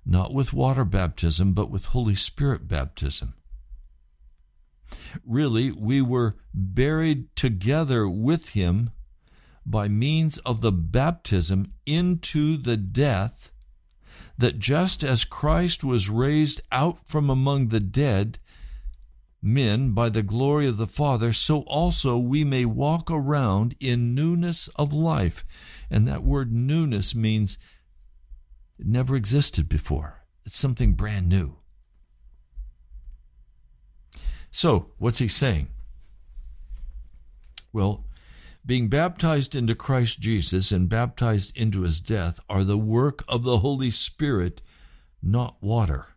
not 0.06 0.34
with 0.34 0.52
water 0.52 0.84
baptism, 0.84 1.54
but 1.54 1.72
with 1.72 1.86
Holy 1.86 2.16
Spirit 2.16 2.68
baptism. 2.68 3.34
Really, 5.26 5.72
we 5.72 6.02
were 6.02 6.36
buried 6.54 7.34
together 7.38 8.10
with 8.10 8.50
him 8.50 8.92
by 9.66 9.88
means 9.88 10.38
of 10.40 10.62
the 10.62 10.72
baptism 10.72 11.74
into 11.86 12.58
the 12.58 12.78
death 12.78 13.52
that 14.38 14.60
just 14.60 15.04
as 15.04 15.24
Christ 15.24 15.84
was 15.84 16.10
raised 16.10 16.62
out 16.72 17.08
from 17.08 17.30
among 17.30 17.68
the 17.70 17.80
dead 17.80 18.40
men 19.42 19.92
by 19.92 20.10
the 20.10 20.24
glory 20.24 20.68
of 20.68 20.78
the 20.78 20.88
Father, 20.88 21.34
so 21.34 21.62
also 21.62 22.18
we 22.18 22.44
may 22.44 22.66
walk 22.66 23.12
around 23.12 23.76
in 23.80 24.16
newness 24.16 24.70
of 24.76 24.94
life. 24.94 25.46
And 25.90 26.08
that 26.08 26.24
word 26.24 26.52
newness 26.52 27.14
means 27.14 27.58
it 28.80 28.88
never 28.88 29.16
existed 29.16 29.70
before, 29.70 30.24
it's 30.46 30.58
something 30.58 30.94
brand 30.94 31.28
new. 31.28 31.58
So, 34.52 34.92
what's 34.98 35.18
he 35.18 35.28
saying? 35.28 35.68
Well, 37.72 38.06
being 38.66 38.88
baptized 38.88 39.56
into 39.56 39.76
Christ 39.76 40.20
Jesus 40.20 40.72
and 40.72 40.88
baptized 40.88 41.56
into 41.58 41.82
his 41.82 42.00
death 42.00 42.40
are 42.50 42.64
the 42.64 42.78
work 42.78 43.24
of 43.28 43.44
the 43.44 43.60
Holy 43.60 43.92
Spirit, 43.92 44.62
not 45.22 45.62
water. 45.62 46.08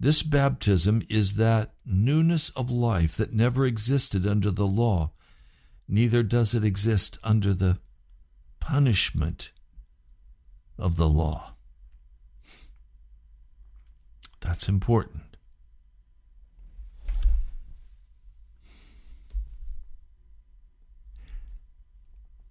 This 0.00 0.22
baptism 0.22 1.02
is 1.08 1.34
that 1.34 1.74
newness 1.84 2.50
of 2.50 2.70
life 2.70 3.16
that 3.16 3.34
never 3.34 3.66
existed 3.66 4.26
under 4.26 4.50
the 4.50 4.66
law, 4.66 5.12
neither 5.86 6.22
does 6.22 6.54
it 6.54 6.64
exist 6.64 7.18
under 7.22 7.52
the 7.52 7.78
punishment 8.58 9.50
of 10.78 10.96
the 10.96 11.08
law. 11.08 11.52
That's 14.40 14.68
important. 14.68 15.29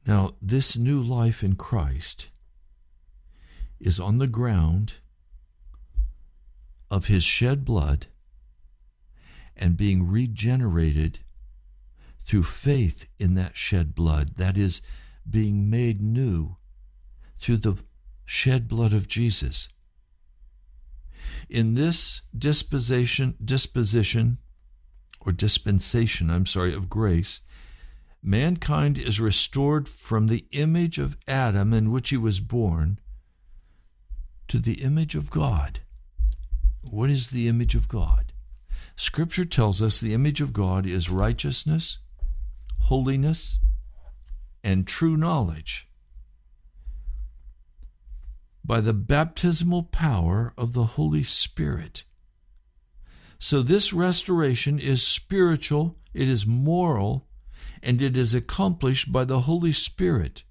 Now, 0.10 0.34
this 0.42 0.76
new 0.76 1.04
life 1.04 1.44
in 1.44 1.56
Christ 1.56 2.30
is 3.80 4.00
on 4.00 4.18
the 4.18 4.26
ground 4.26 4.94
of 6.90 7.06
his 7.06 7.24
shed 7.24 7.64
blood 7.64 8.08
and 9.56 9.78
being 9.78 10.10
regenerated 10.10 11.20
through 12.26 12.42
faith 12.42 13.06
in 13.20 13.36
that 13.36 13.56
shed 13.56 13.94
blood, 13.94 14.38
that 14.38 14.58
is, 14.58 14.82
being 15.30 15.70
made 15.70 16.02
new 16.02 16.56
through 17.38 17.58
the 17.58 17.76
shed 18.26 18.68
blood 18.68 18.94
of 18.94 19.08
Jesus. 19.08 19.70
In 21.52 21.76
this 21.76 22.24
disposition, 22.36 23.36
disposition 23.46 24.40
or 25.20 25.32
dispensation, 25.32 26.32
I'm 26.32 26.48
sorry, 26.48 26.74
of 26.74 26.90
grace, 26.90 27.42
mankind 28.22 28.98
is 28.98 29.20
restored 29.20 29.88
from 29.88 30.28
the 30.28 30.46
image 30.52 31.00
of 31.00 31.18
Adam 31.28 31.74
in 31.74 31.92
which 31.92 32.10
he 32.10 32.18
was 32.18 32.40
born 32.40 33.00
to 34.48 34.60
the 34.60 34.82
image 34.84 35.16
of 35.16 35.30
God. 35.30 35.82
What 36.82 37.10
is 37.10 37.30
the 37.30 37.48
image 37.48 37.76
of 37.76 37.88
God? 37.88 38.34
Scripture 38.96 39.46
tells 39.46 39.82
us 39.82 40.00
the 40.00 40.14
image 40.14 40.42
of 40.42 40.52
God 40.52 40.86
is 40.86 41.10
righteousness, 41.10 42.00
holiness, 42.80 43.60
and 44.64 44.86
true 44.86 45.16
knowledge. 45.16 45.88
By 48.66 48.82
the 48.82 48.94
baptismal 48.94 49.84
power 49.84 50.54
of 50.58 50.74
the 50.74 50.84
Holy 50.84 51.24
Spirit. 51.24 52.04
So, 53.40 53.62
this 53.62 53.94
restoration 53.94 54.80
is 54.80 55.02
spiritual, 55.02 55.96
it 56.14 56.28
is 56.28 56.46
moral, 56.46 57.29
and 57.82 58.02
it 58.02 58.18
is 58.18 58.34
accomplished 58.34 59.12
by 59.12 59.26
the 59.26 59.42
Holy 59.42 59.72
Spirit. 59.72 60.44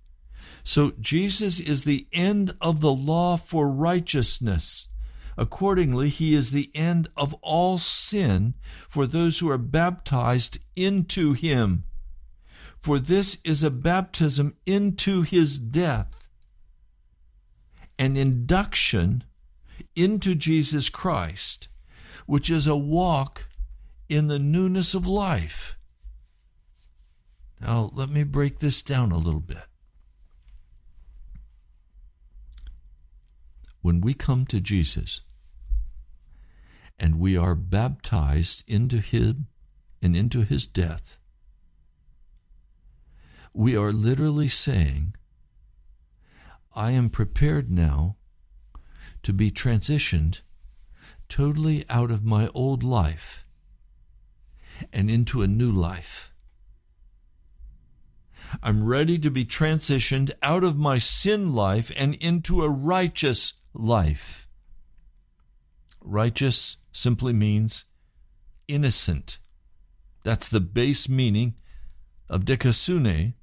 So 0.65 0.93
Jesus 1.01 1.61
is 1.61 1.85
the 1.85 2.07
end 2.13 2.53
of 2.61 2.81
the 2.81 2.93
law 2.93 3.37
for 3.37 3.69
righteousness. 3.69 4.89
Accordingly, 5.37 6.09
he 6.09 6.35
is 6.35 6.51
the 6.51 6.71
end 6.75 7.09
of 7.17 7.33
all 7.35 7.79
sin 7.79 8.55
for 8.89 9.07
those 9.07 9.39
who 9.39 9.49
are 9.49 9.57
baptized 9.57 10.59
into 10.75 11.33
him. 11.33 11.85
For 12.79 12.99
this 12.99 13.39
is 13.45 13.63
a 13.63 13.71
baptism 13.71 14.57
into 14.67 15.23
his 15.23 15.59
death, 15.59 16.29
an 17.99 18.17
induction 18.17 19.25
into 19.95 20.35
Jesus 20.35 20.89
Christ, 20.89 21.69
which 22.27 22.51
is 22.51 22.67
a 22.67 22.77
walk 22.77 23.47
in 24.09 24.27
the 24.27 24.39
newness 24.39 24.95
of 24.95 25.07
life. 25.07 25.78
Now, 27.61 27.91
let 27.93 28.09
me 28.09 28.23
break 28.23 28.59
this 28.59 28.83
down 28.83 29.11
a 29.11 29.19
little 29.19 29.41
bit. 29.41 29.65
When 33.81 34.01
we 34.01 34.15
come 34.15 34.47
to 34.47 34.61
Jesus 34.61 35.23
and 36.99 37.19
we 37.19 37.37
are 37.37 37.55
baptized 37.55 38.63
into 38.67 38.99
Him 38.99 39.49
and 40.03 40.17
into 40.17 40.43
His 40.43 40.67
death, 40.67 41.19
we 43.53 43.77
are 43.77 43.93
literally 43.93 44.49
saying, 44.49 45.15
I 46.75 46.93
am 46.93 47.11
prepared 47.11 47.71
now 47.71 48.17
to 49.23 49.33
be 49.33 49.51
transitioned 49.51 50.41
totally 51.29 51.85
out 51.89 52.11
of 52.11 52.25
my 52.25 52.49
old 52.55 52.83
life 52.83 53.45
and 54.93 55.11
into 55.11 55.43
a 55.43 55.49
new 55.49 55.73
life. 55.73 56.33
I'm 58.63 58.85
ready 58.85 59.19
to 59.19 59.31
be 59.31 59.45
transitioned 59.45 60.33
out 60.43 60.65
of 60.65 60.79
my 60.79 60.99
sin 60.99 61.55
life 61.55 61.93
and 61.97 62.15
into 62.17 62.63
a 62.63 62.71
righteous 62.71 63.55
life. 63.75 64.49
Righteous 66.01 66.77
simply 66.93 67.33
means 67.33 67.85
innocent. 68.67 69.39
That's 70.25 70.49
the 70.49 70.61
base 70.61 71.09
meaning 71.09 71.55
of 72.29 72.45
dikaiosune, 72.45 73.35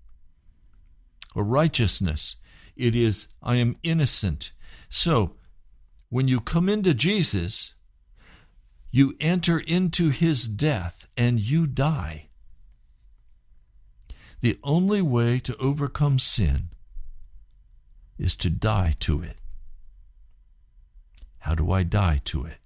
or 1.33 1.43
righteousness. 1.43 2.35
It 2.75 2.95
is, 2.95 3.27
I 3.41 3.55
am 3.55 3.77
innocent. 3.83 4.51
So, 4.89 5.35
when 6.09 6.27
you 6.27 6.39
come 6.39 6.69
into 6.69 6.93
Jesus, 6.93 7.73
you 8.91 9.15
enter 9.19 9.59
into 9.59 10.09
his 10.09 10.47
death 10.47 11.07
and 11.17 11.39
you 11.39 11.67
die. 11.67 12.29
The 14.41 14.59
only 14.63 15.01
way 15.01 15.39
to 15.39 15.57
overcome 15.57 16.19
sin 16.19 16.69
is 18.17 18.35
to 18.37 18.49
die 18.49 18.95
to 18.99 19.21
it. 19.21 19.37
How 21.39 21.55
do 21.55 21.71
I 21.71 21.83
die 21.83 22.21
to 22.25 22.45
it? 22.45 22.57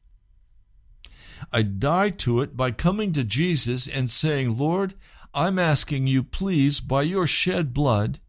I 1.51 1.61
die 1.61 2.09
to 2.09 2.41
it 2.41 2.55
by 2.55 2.71
coming 2.71 3.13
to 3.13 3.23
Jesus 3.23 3.87
and 3.87 4.09
saying, 4.09 4.57
Lord, 4.57 4.93
I'm 5.33 5.59
asking 5.59 6.07
you, 6.07 6.23
please, 6.23 6.79
by 6.79 7.03
your 7.03 7.27
shed 7.27 7.73
blood, 7.73 8.19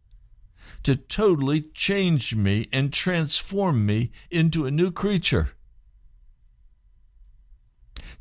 to 0.83 0.95
totally 0.95 1.61
change 1.61 2.35
me 2.35 2.67
and 2.71 2.91
transform 2.91 3.85
me 3.85 4.11
into 4.29 4.65
a 4.65 4.71
new 4.71 4.91
creature. 4.91 5.51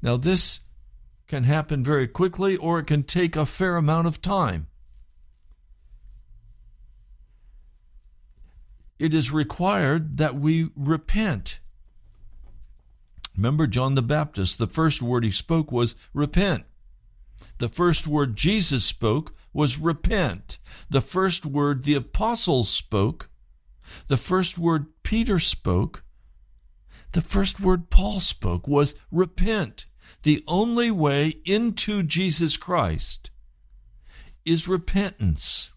Now, 0.02 0.16
this 0.16 0.60
can 1.26 1.44
happen 1.44 1.84
very 1.84 2.08
quickly 2.08 2.56
or 2.56 2.80
it 2.80 2.86
can 2.86 3.02
take 3.02 3.36
a 3.36 3.46
fair 3.46 3.76
amount 3.76 4.06
of 4.06 4.20
time. 4.20 4.66
It 9.00 9.14
is 9.14 9.32
required 9.32 10.18
that 10.18 10.34
we 10.34 10.68
repent. 10.76 11.58
Remember 13.34 13.66
John 13.66 13.94
the 13.94 14.02
Baptist, 14.02 14.58
the 14.58 14.66
first 14.66 15.00
word 15.00 15.24
he 15.24 15.30
spoke 15.30 15.72
was 15.72 15.94
repent. 16.12 16.64
The 17.58 17.70
first 17.70 18.06
word 18.06 18.36
Jesus 18.36 18.84
spoke 18.84 19.34
was 19.54 19.78
repent. 19.78 20.58
The 20.90 21.00
first 21.00 21.46
word 21.46 21.84
the 21.84 21.94
apostles 21.94 22.68
spoke, 22.68 23.30
the 24.08 24.18
first 24.18 24.58
word 24.58 24.86
Peter 25.02 25.38
spoke, 25.38 26.04
the 27.12 27.22
first 27.22 27.58
word 27.58 27.88
Paul 27.88 28.20
spoke 28.20 28.68
was 28.68 28.94
repent. 29.10 29.86
The 30.24 30.44
only 30.46 30.90
way 30.90 31.36
into 31.46 32.02
Jesus 32.02 32.58
Christ 32.58 33.30
is 34.44 34.68
repentance 34.68 35.70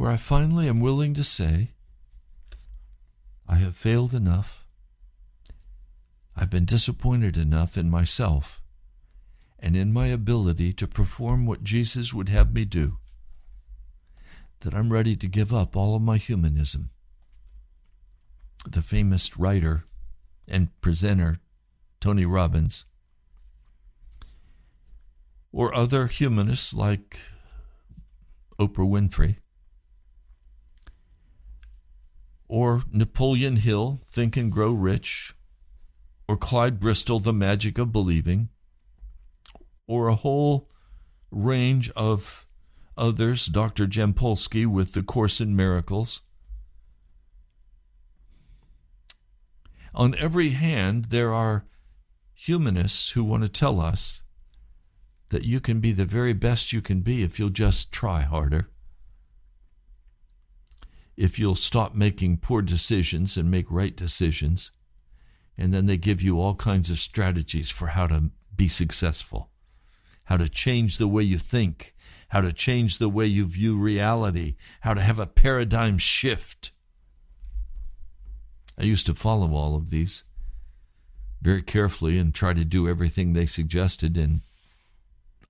where 0.00 0.10
I 0.10 0.16
finally 0.16 0.66
am 0.66 0.80
willing 0.80 1.12
to 1.12 1.22
say, 1.22 1.72
I 3.46 3.56
have 3.56 3.76
failed 3.76 4.14
enough. 4.14 4.64
I've 6.34 6.48
been 6.48 6.64
disappointed 6.64 7.36
enough 7.36 7.76
in 7.76 7.90
myself 7.90 8.62
and 9.58 9.76
in 9.76 9.92
my 9.92 10.06
ability 10.06 10.72
to 10.72 10.88
perform 10.88 11.44
what 11.44 11.64
Jesus 11.64 12.14
would 12.14 12.30
have 12.30 12.54
me 12.54 12.64
do 12.64 12.96
that 14.60 14.72
I'm 14.72 14.90
ready 14.90 15.16
to 15.16 15.28
give 15.28 15.52
up 15.52 15.76
all 15.76 15.94
of 15.94 16.00
my 16.00 16.16
humanism 16.16 16.88
the 18.66 18.80
famous 18.80 19.36
writer 19.36 19.84
and 20.48 20.68
presenter 20.80 21.40
Tony 22.00 22.24
Robbins, 22.24 22.86
or 25.52 25.74
other 25.74 26.06
humanists 26.06 26.72
like 26.72 27.18
Oprah 28.58 28.88
Winfrey, 28.88 29.36
or 32.50 32.82
Napoleon 32.90 33.54
Hill, 33.54 34.00
Think 34.06 34.36
and 34.36 34.50
Grow 34.50 34.72
Rich, 34.72 35.36
or 36.26 36.36
Clyde 36.36 36.80
Bristol, 36.80 37.20
The 37.20 37.32
Magic 37.32 37.78
of 37.78 37.92
Believing, 37.92 38.48
or 39.86 40.08
a 40.08 40.16
whole 40.16 40.68
range 41.30 41.90
of 41.90 42.48
others, 42.96 43.46
Dr. 43.46 43.86
Jampolsky 43.86 44.66
with 44.66 44.94
The 44.94 45.02
Course 45.04 45.40
in 45.40 45.54
Miracles. 45.54 46.22
On 49.94 50.16
every 50.16 50.50
hand, 50.50 51.06
there 51.10 51.32
are 51.32 51.66
humanists 52.34 53.10
who 53.10 53.22
want 53.22 53.44
to 53.44 53.48
tell 53.48 53.80
us 53.80 54.22
that 55.28 55.44
you 55.44 55.60
can 55.60 55.78
be 55.78 55.92
the 55.92 56.04
very 56.04 56.32
best 56.32 56.72
you 56.72 56.82
can 56.82 57.02
be 57.02 57.22
if 57.22 57.38
you'll 57.38 57.50
just 57.50 57.92
try 57.92 58.22
harder. 58.22 58.70
If 61.20 61.38
you'll 61.38 61.54
stop 61.54 61.94
making 61.94 62.38
poor 62.38 62.62
decisions 62.62 63.36
and 63.36 63.50
make 63.50 63.66
right 63.70 63.94
decisions. 63.94 64.70
And 65.58 65.70
then 65.70 65.84
they 65.84 65.98
give 65.98 66.22
you 66.22 66.40
all 66.40 66.54
kinds 66.54 66.88
of 66.88 66.98
strategies 66.98 67.68
for 67.68 67.88
how 67.88 68.06
to 68.06 68.30
be 68.56 68.68
successful, 68.68 69.50
how 70.24 70.38
to 70.38 70.48
change 70.48 70.96
the 70.96 71.06
way 71.06 71.22
you 71.22 71.36
think, 71.36 71.94
how 72.28 72.40
to 72.40 72.54
change 72.54 72.96
the 72.96 73.10
way 73.10 73.26
you 73.26 73.44
view 73.44 73.76
reality, 73.76 74.56
how 74.80 74.94
to 74.94 75.02
have 75.02 75.18
a 75.18 75.26
paradigm 75.26 75.98
shift. 75.98 76.70
I 78.78 78.84
used 78.84 79.04
to 79.04 79.14
follow 79.14 79.52
all 79.52 79.76
of 79.76 79.90
these 79.90 80.24
very 81.42 81.60
carefully 81.60 82.16
and 82.16 82.34
try 82.34 82.54
to 82.54 82.64
do 82.64 82.88
everything 82.88 83.34
they 83.34 83.44
suggested, 83.44 84.16
and 84.16 84.40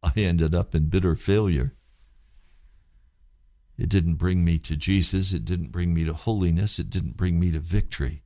I 0.03 0.14
ended 0.16 0.53
up 0.53 0.75
in 0.75 0.87
bitter 0.87 1.14
failure. 1.14 1.77
It 3.81 3.89
didn't 3.89 4.16
bring 4.16 4.45
me 4.45 4.59
to 4.59 4.76
Jesus. 4.76 5.33
It 5.33 5.47
didn't 5.47 5.72
bring 5.72 5.95
me 5.95 6.05
to 6.05 6.12
holiness. 6.12 6.78
It 6.78 6.91
didn't 6.91 7.16
bring 7.16 7.41
me 7.41 7.51
to 7.53 7.59
victory. 7.59 8.22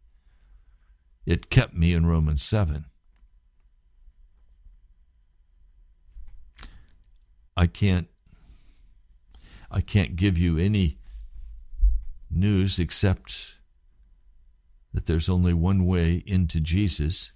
It 1.24 1.48
kept 1.48 1.74
me 1.74 1.94
in 1.94 2.07
Romans 2.07 2.42
7. 2.42 2.86
I 7.57 7.68
can't 7.68 8.09
I 9.70 9.80
can't 9.80 10.16
give 10.16 10.36
you 10.36 10.59
any 10.59 10.98
news 12.28 12.80
except 12.80 13.55
that 14.92 15.07
there's 15.07 15.28
only 15.28 15.55
one 15.55 15.86
way 15.86 16.24
into 16.26 16.59
Jesus. 16.59 17.30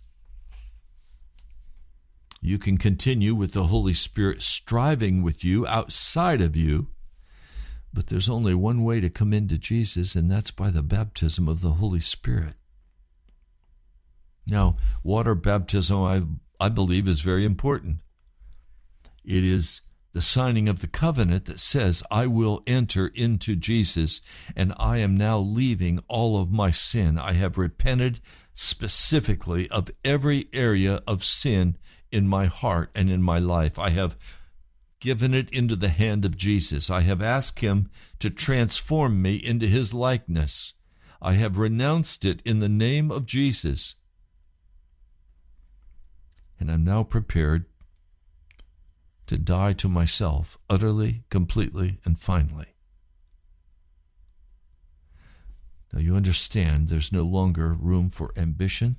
You 2.40 2.58
can 2.58 2.78
continue 2.78 3.36
with 3.36 3.52
the 3.52 3.68
Holy 3.68 3.94
Spirit 3.94 4.42
striving 4.42 5.22
with 5.22 5.44
you 5.44 5.68
outside 5.68 6.40
of 6.40 6.56
you, 6.56 6.88
but 7.98 8.06
there's 8.06 8.28
only 8.28 8.54
one 8.54 8.84
way 8.84 9.00
to 9.00 9.10
come 9.10 9.32
into 9.32 9.58
Jesus, 9.58 10.14
and 10.14 10.30
that's 10.30 10.52
by 10.52 10.70
the 10.70 10.84
baptism 10.84 11.48
of 11.48 11.62
the 11.62 11.72
Holy 11.72 11.98
Spirit. 11.98 12.54
Now, 14.46 14.76
water 15.02 15.34
baptism, 15.34 16.00
I, 16.04 16.22
I 16.64 16.68
believe, 16.68 17.08
is 17.08 17.22
very 17.22 17.44
important. 17.44 17.96
It 19.24 19.42
is 19.42 19.80
the 20.12 20.22
signing 20.22 20.68
of 20.68 20.80
the 20.80 20.86
covenant 20.86 21.46
that 21.46 21.58
says, 21.58 22.04
I 22.08 22.28
will 22.28 22.62
enter 22.68 23.08
into 23.08 23.56
Jesus 23.56 24.20
and 24.54 24.72
I 24.76 24.98
am 24.98 25.16
now 25.16 25.40
leaving 25.40 25.98
all 26.06 26.40
of 26.40 26.52
my 26.52 26.70
sin. 26.70 27.18
I 27.18 27.32
have 27.32 27.58
repented 27.58 28.20
specifically 28.54 29.68
of 29.70 29.90
every 30.04 30.48
area 30.52 31.02
of 31.04 31.24
sin 31.24 31.76
in 32.12 32.28
my 32.28 32.46
heart 32.46 32.92
and 32.94 33.10
in 33.10 33.24
my 33.24 33.40
life. 33.40 33.76
I 33.76 33.90
have 33.90 34.16
given 35.00 35.32
it 35.34 35.50
into 35.50 35.76
the 35.76 35.88
hand 35.88 36.24
of 36.24 36.36
Jesus. 36.36 36.90
I 36.90 37.02
have 37.02 37.22
asked 37.22 37.60
him 37.60 37.90
to 38.18 38.30
transform 38.30 39.22
me 39.22 39.36
into 39.36 39.66
his 39.66 39.94
likeness. 39.94 40.74
I 41.20 41.34
have 41.34 41.58
renounced 41.58 42.24
it 42.24 42.42
in 42.44 42.58
the 42.58 42.68
name 42.68 43.10
of 43.10 43.26
Jesus. 43.26 43.96
And 46.58 46.70
I'm 46.70 46.84
now 46.84 47.04
prepared 47.04 47.66
to 49.28 49.38
die 49.38 49.74
to 49.74 49.88
myself 49.88 50.58
utterly, 50.68 51.22
completely, 51.30 51.98
and 52.04 52.18
finally. 52.18 52.74
Now 55.92 56.00
you 56.00 56.16
understand 56.16 56.88
there's 56.88 57.12
no 57.12 57.22
longer 57.22 57.72
room 57.72 58.10
for 58.10 58.32
ambition 58.36 58.96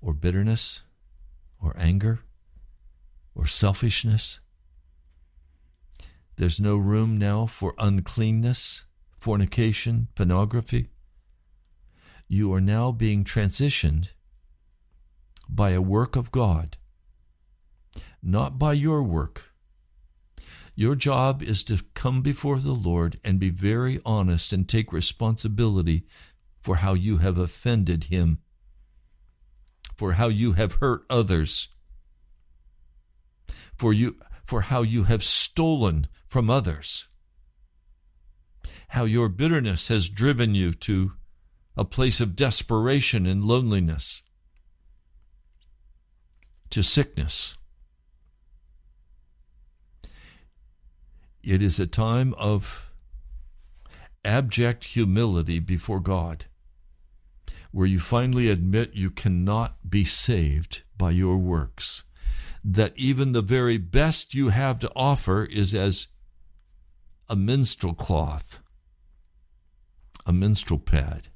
or 0.00 0.12
bitterness 0.12 0.82
or 1.60 1.74
anger 1.78 2.20
or 3.34 3.46
selfishness. 3.46 4.40
There's 6.36 6.60
no 6.60 6.76
room 6.76 7.16
now 7.16 7.46
for 7.46 7.74
uncleanness, 7.78 8.84
fornication, 9.18 10.08
pornography. 10.14 10.88
You 12.28 12.52
are 12.54 12.60
now 12.60 12.90
being 12.90 13.24
transitioned 13.24 14.08
by 15.48 15.70
a 15.70 15.82
work 15.82 16.16
of 16.16 16.32
God 16.32 16.76
not 18.24 18.58
by 18.58 18.72
your 18.72 19.02
work. 19.02 19.52
Your 20.74 20.96
job 20.96 21.42
is 21.42 21.62
to 21.64 21.84
come 21.92 22.22
before 22.22 22.58
the 22.58 22.74
Lord 22.74 23.20
and 23.22 23.38
be 23.38 23.50
very 23.50 24.00
honest 24.04 24.52
and 24.52 24.68
take 24.68 24.92
responsibility 24.92 26.06
for 26.60 26.76
how 26.76 26.94
you 26.94 27.18
have 27.18 27.38
offended 27.38 28.04
Him, 28.04 28.38
for 29.94 30.14
how 30.14 30.28
you 30.28 30.52
have 30.52 30.76
hurt 30.76 31.04
others, 31.10 31.68
for 33.76 33.92
you 33.92 34.16
for 34.44 34.62
how 34.62 34.82
you 34.82 35.04
have 35.04 35.22
stolen 35.22 36.06
from 36.34 36.50
others, 36.50 37.06
how 38.88 39.04
your 39.04 39.28
bitterness 39.28 39.86
has 39.86 40.08
driven 40.08 40.52
you 40.52 40.72
to 40.72 41.12
a 41.76 41.84
place 41.84 42.20
of 42.20 42.34
desperation 42.34 43.24
and 43.24 43.44
loneliness, 43.44 44.20
to 46.70 46.82
sickness. 46.82 47.54
It 51.44 51.62
is 51.62 51.78
a 51.78 51.86
time 51.86 52.34
of 52.36 52.90
abject 54.24 54.82
humility 54.82 55.60
before 55.60 56.00
God, 56.00 56.46
where 57.70 57.86
you 57.86 58.00
finally 58.00 58.50
admit 58.50 58.90
you 58.94 59.12
cannot 59.12 59.88
be 59.88 60.04
saved 60.04 60.82
by 60.98 61.12
your 61.12 61.38
works, 61.38 62.02
that 62.64 62.92
even 62.96 63.30
the 63.30 63.40
very 63.40 63.78
best 63.78 64.34
you 64.34 64.48
have 64.48 64.80
to 64.80 64.90
offer 64.96 65.44
is 65.44 65.76
as 65.76 66.08
a 67.28 67.36
menstrual 67.36 67.94
cloth, 67.94 68.60
a 70.26 70.32
menstrual 70.32 70.80
pad 70.80 71.28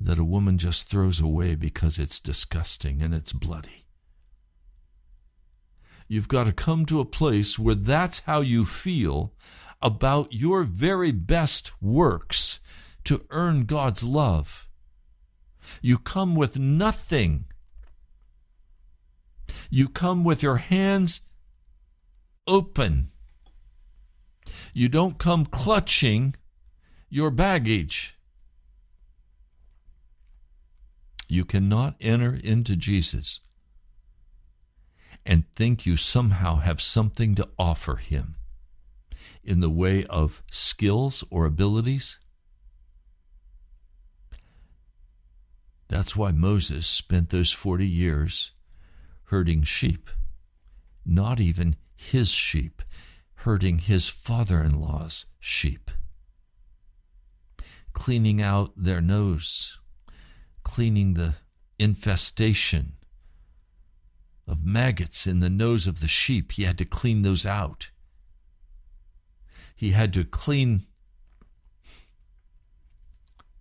that 0.00 0.18
a 0.18 0.24
woman 0.24 0.58
just 0.58 0.88
throws 0.88 1.20
away 1.20 1.54
because 1.54 1.98
it's 1.98 2.20
disgusting 2.20 3.00
and 3.02 3.14
it's 3.14 3.32
bloody. 3.32 3.86
You've 6.08 6.28
got 6.28 6.44
to 6.44 6.52
come 6.52 6.84
to 6.86 7.00
a 7.00 7.06
place 7.06 7.58
where 7.58 7.74
that's 7.74 8.20
how 8.20 8.40
you 8.40 8.66
feel 8.66 9.32
about 9.80 10.32
your 10.32 10.64
very 10.64 11.10
best 11.10 11.72
works 11.80 12.60
to 13.04 13.24
earn 13.30 13.64
God's 13.64 14.04
love. 14.04 14.68
You 15.80 15.98
come 15.98 16.34
with 16.34 16.58
nothing. 16.58 17.46
You 19.70 19.88
come 19.88 20.24
with 20.24 20.42
your 20.42 20.56
hands 20.56 21.22
open. 22.46 23.08
You 24.72 24.88
don't 24.88 25.18
come 25.18 25.46
clutching 25.46 26.34
your 27.08 27.30
baggage. 27.30 28.18
You 31.28 31.44
cannot 31.44 31.96
enter 32.00 32.34
into 32.34 32.76
Jesus 32.76 33.40
and 35.24 35.44
think 35.54 35.86
you 35.86 35.96
somehow 35.96 36.56
have 36.56 36.82
something 36.82 37.34
to 37.36 37.48
offer 37.58 37.96
him 37.96 38.36
in 39.42 39.60
the 39.60 39.70
way 39.70 40.04
of 40.06 40.42
skills 40.50 41.24
or 41.30 41.46
abilities. 41.46 42.18
That's 45.88 46.16
why 46.16 46.32
Moses 46.32 46.86
spent 46.86 47.30
those 47.30 47.52
40 47.52 47.86
years 47.86 48.52
herding 49.24 49.62
sheep, 49.62 50.10
not 51.06 51.40
even 51.40 51.76
his 51.96 52.30
sheep, 52.30 52.82
herding 53.36 53.78
his 53.78 54.08
father 54.08 54.60
in 54.60 54.80
law's 54.80 55.26
sheep, 55.38 55.90
cleaning 57.92 58.40
out 58.40 58.72
their 58.76 59.00
nose, 59.00 59.78
cleaning 60.62 61.14
the 61.14 61.34
infestation 61.78 62.94
of 64.46 64.64
maggots 64.64 65.26
in 65.26 65.40
the 65.40 65.50
nose 65.50 65.86
of 65.86 66.00
the 66.00 66.08
sheep. 66.08 66.52
He 66.52 66.64
had 66.64 66.78
to 66.78 66.84
clean 66.84 67.22
those 67.22 67.46
out. 67.46 67.90
He 69.74 69.90
had 69.90 70.12
to 70.14 70.24
clean 70.24 70.86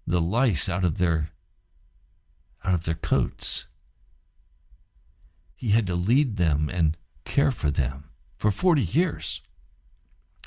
the 0.06 0.22
lice 0.22 0.70
out 0.70 0.84
of 0.84 0.98
their 0.98 1.30
out 2.64 2.74
of 2.74 2.86
their 2.86 2.96
coats. 2.96 3.66
He 5.56 5.70
had 5.70 5.88
to 5.88 5.96
lead 5.96 6.38
them 6.38 6.70
and 6.72 6.98
care 7.26 7.52
for 7.52 7.72
them 7.72 8.10
for 8.44 8.52
40 8.52 8.82
years. 8.82 9.40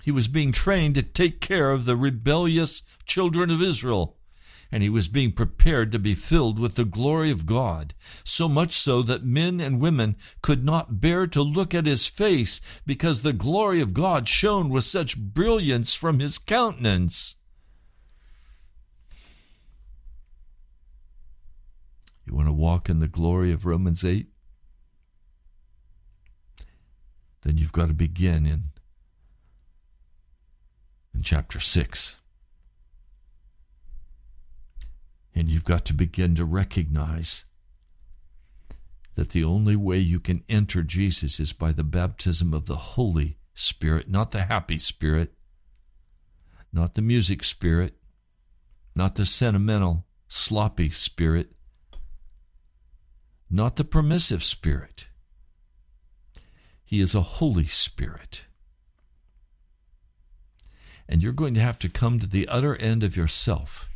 He 0.02 0.10
was 0.10 0.28
being 0.28 0.52
trained 0.52 0.96
to 0.96 1.02
take 1.02 1.40
care 1.40 1.70
of 1.70 1.86
the 1.86 1.96
rebellious 1.96 2.82
children 3.06 3.50
of 3.50 3.62
Israel, 3.62 4.18
and 4.70 4.82
he 4.82 4.90
was 4.90 5.08
being 5.08 5.32
prepared 5.32 5.92
to 5.92 5.98
be 5.98 6.14
filled 6.14 6.58
with 6.58 6.74
the 6.74 6.84
glory 6.84 7.30
of 7.30 7.46
God, 7.46 7.94
so 8.22 8.50
much 8.50 8.74
so 8.74 9.00
that 9.00 9.24
men 9.24 9.60
and 9.60 9.80
women 9.80 10.16
could 10.42 10.62
not 10.62 11.00
bear 11.00 11.26
to 11.28 11.40
look 11.40 11.72
at 11.72 11.86
his 11.86 12.06
face 12.06 12.60
because 12.84 13.22
the 13.22 13.32
glory 13.32 13.80
of 13.80 13.94
God 13.94 14.28
shone 14.28 14.68
with 14.68 14.84
such 14.84 15.16
brilliance 15.16 15.94
from 15.94 16.20
his 16.20 16.36
countenance. 16.36 17.36
You 22.26 22.34
want 22.34 22.48
to 22.48 22.52
walk 22.52 22.90
in 22.90 23.00
the 23.00 23.08
glory 23.08 23.52
of 23.52 23.64
Romans 23.64 24.04
8? 24.04 24.26
Then 27.46 27.58
you've 27.58 27.72
got 27.72 27.86
to 27.86 27.94
begin 27.94 28.44
in, 28.44 28.64
in 31.14 31.22
chapter 31.22 31.60
6. 31.60 32.16
And 35.32 35.48
you've 35.48 35.64
got 35.64 35.84
to 35.84 35.94
begin 35.94 36.34
to 36.34 36.44
recognize 36.44 37.44
that 39.14 39.30
the 39.30 39.44
only 39.44 39.76
way 39.76 39.98
you 39.98 40.18
can 40.18 40.42
enter 40.48 40.82
Jesus 40.82 41.38
is 41.38 41.52
by 41.52 41.70
the 41.70 41.84
baptism 41.84 42.52
of 42.52 42.66
the 42.66 42.74
Holy 42.74 43.38
Spirit, 43.54 44.10
not 44.10 44.32
the 44.32 44.42
happy 44.42 44.78
spirit, 44.78 45.32
not 46.72 46.96
the 46.96 47.02
music 47.02 47.44
spirit, 47.44 47.94
not 48.96 49.14
the 49.14 49.24
sentimental, 49.24 50.04
sloppy 50.26 50.90
spirit, 50.90 51.52
not 53.48 53.76
the 53.76 53.84
permissive 53.84 54.42
spirit. 54.42 55.06
He 56.86 57.00
is 57.00 57.16
a 57.16 57.20
Holy 57.20 57.66
Spirit. 57.66 58.44
And 61.08 61.22
you're 61.22 61.32
going 61.32 61.54
to 61.54 61.60
have 61.60 61.80
to 61.80 61.88
come 61.88 62.20
to 62.20 62.26
the 62.26 62.46
utter 62.48 62.76
end 62.76 63.02
of 63.02 63.16
yourself 63.16 63.88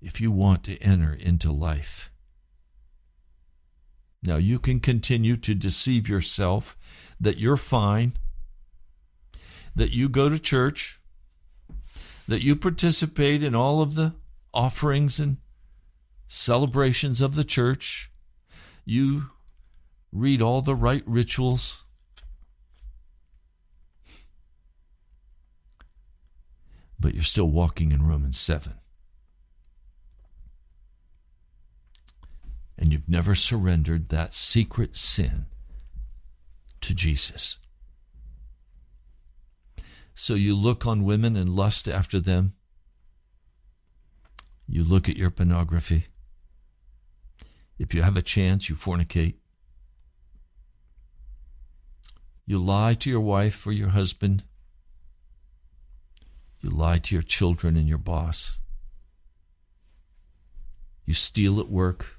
if 0.00 0.20
you 0.20 0.30
want 0.30 0.64
to 0.64 0.78
enter 0.78 1.12
into 1.12 1.52
life. 1.52 2.10
Now, 4.22 4.36
you 4.36 4.58
can 4.58 4.80
continue 4.80 5.36
to 5.36 5.54
deceive 5.54 6.08
yourself 6.08 6.76
that 7.20 7.36
you're 7.36 7.58
fine, 7.58 8.14
that 9.76 9.90
you 9.90 10.08
go 10.08 10.30
to 10.30 10.38
church, 10.38 10.98
that 12.26 12.42
you 12.42 12.56
participate 12.56 13.42
in 13.42 13.54
all 13.54 13.82
of 13.82 13.94
the 13.94 14.14
offerings 14.54 15.20
and 15.20 15.36
celebrations 16.26 17.20
of 17.20 17.34
the 17.34 17.44
church, 17.44 18.10
you 18.86 19.30
read 20.12 20.42
all 20.42 20.62
the 20.62 20.74
right 20.74 21.02
rituals. 21.06 21.84
But 26.98 27.14
you're 27.14 27.22
still 27.22 27.48
walking 27.48 27.92
in 27.92 28.06
Romans 28.06 28.38
7. 28.38 28.74
And 32.76 32.92
you've 32.92 33.08
never 33.08 33.34
surrendered 33.34 34.08
that 34.08 34.34
secret 34.34 34.96
sin 34.96 35.46
to 36.80 36.94
Jesus. 36.94 37.56
So 40.14 40.34
you 40.34 40.54
look 40.54 40.86
on 40.86 41.04
women 41.04 41.36
and 41.36 41.48
lust 41.48 41.88
after 41.88 42.20
them. 42.20 42.54
You 44.66 44.84
look 44.84 45.08
at 45.08 45.16
your 45.16 45.30
pornography. 45.30 46.06
If 47.78 47.94
you 47.94 48.02
have 48.02 48.16
a 48.16 48.22
chance, 48.22 48.68
you 48.68 48.76
fornicate. 48.76 49.34
You 52.50 52.58
lie 52.58 52.94
to 52.94 53.08
your 53.08 53.20
wife 53.20 53.64
or 53.64 53.70
your 53.70 53.90
husband. 53.90 54.42
You 56.60 56.70
lie 56.70 56.98
to 56.98 57.14
your 57.14 57.22
children 57.22 57.76
and 57.76 57.88
your 57.88 57.96
boss. 57.96 58.58
You 61.04 61.14
steal 61.14 61.60
at 61.60 61.68
work. 61.68 62.18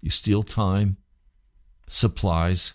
You 0.00 0.10
steal 0.10 0.42
time, 0.42 0.96
supplies. 1.86 2.72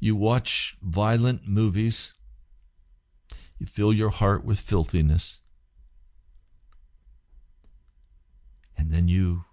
You 0.00 0.16
watch 0.16 0.76
violent 0.82 1.46
movies. 1.46 2.14
You 3.60 3.66
fill 3.66 3.92
your 3.92 4.10
heart 4.10 4.44
with 4.44 4.58
filthiness. 4.58 5.38
And 8.76 8.90
then 8.90 9.06
you 9.06 9.44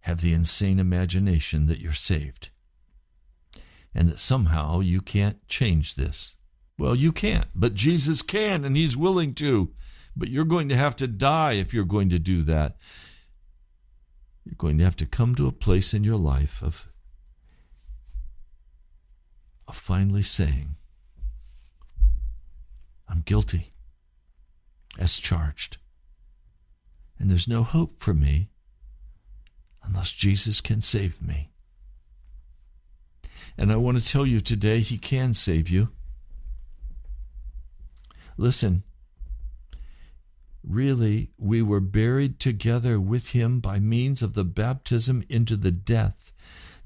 have 0.00 0.20
the 0.20 0.32
insane 0.32 0.80
imagination 0.80 1.66
that 1.66 1.78
you're 1.78 1.92
saved 1.92 2.50
and 3.96 4.08
that 4.08 4.20
somehow 4.20 4.80
you 4.80 5.00
can't 5.00 5.48
change 5.48 5.94
this. 5.94 6.34
Well, 6.78 6.94
you 6.94 7.12
can't, 7.12 7.46
but 7.54 7.72
Jesus 7.72 8.20
can, 8.20 8.62
and 8.62 8.76
He's 8.76 8.94
willing 8.94 9.32
to. 9.36 9.72
But 10.14 10.28
you're 10.28 10.44
going 10.44 10.68
to 10.68 10.76
have 10.76 10.96
to 10.96 11.06
die 11.06 11.52
if 11.52 11.72
you're 11.72 11.84
going 11.84 12.10
to 12.10 12.18
do 12.18 12.42
that. 12.42 12.76
You're 14.44 14.54
going 14.58 14.76
to 14.78 14.84
have 14.84 14.96
to 14.96 15.06
come 15.06 15.34
to 15.36 15.46
a 15.46 15.52
place 15.52 15.94
in 15.94 16.04
your 16.04 16.18
life 16.18 16.62
of, 16.62 16.88
of 19.66 19.76
finally 19.76 20.22
saying, 20.22 20.76
I'm 23.08 23.22
guilty 23.22 23.70
as 24.98 25.16
charged. 25.16 25.78
And 27.18 27.30
there's 27.30 27.48
no 27.48 27.62
hope 27.62 27.98
for 27.98 28.12
me 28.12 28.50
unless 29.82 30.12
Jesus 30.12 30.60
can 30.60 30.82
save 30.82 31.22
me. 31.22 31.50
And 33.58 33.72
I 33.72 33.76
want 33.76 33.98
to 33.98 34.06
tell 34.06 34.26
you 34.26 34.40
today, 34.40 34.80
He 34.80 34.98
can 34.98 35.34
save 35.34 35.68
you. 35.68 35.88
Listen, 38.36 38.82
really, 40.62 41.30
we 41.38 41.62
were 41.62 41.80
buried 41.80 42.38
together 42.38 43.00
with 43.00 43.30
Him 43.30 43.60
by 43.60 43.78
means 43.78 44.22
of 44.22 44.34
the 44.34 44.44
baptism 44.44 45.24
into 45.28 45.56
the 45.56 45.70
death 45.70 46.25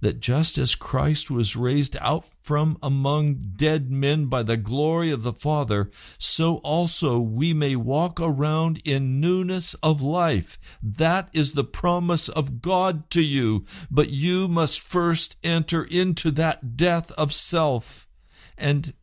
that 0.01 0.20
just 0.20 0.59
as 0.59 0.74
Christ 0.74 1.30
was 1.30 1.57
raised 1.57 1.96
out 2.01 2.24
from 2.42 2.78
among 2.82 3.34
dead 3.57 3.90
men 3.90 4.26
by 4.26 4.42
the 4.42 4.57
glory 4.57 5.11
of 5.11 5.22
the 5.22 5.32
Father, 5.32 5.90
so 6.18 6.57
also 6.57 7.18
we 7.20 7.53
may 7.53 7.76
walk 7.76 8.18
around 8.20 8.80
in 8.84 9.20
newness 9.20 9.74
of 9.74 10.03
life. 10.03 10.59
That 10.82 11.28
is 11.32 11.53
the 11.53 11.64
promise 11.64 12.28
of 12.28 12.62
God 12.62 13.11
to 13.11 13.22
you, 13.22 13.64
but 13.90 14.11
you 14.11 14.48
must 14.48 14.80
first 14.80 15.36
enter 15.44 15.84
into 15.84 16.30
that 16.32 16.76
death 16.76 17.12
of 17.12 17.32
self. 17.32 18.09
And 18.57 18.94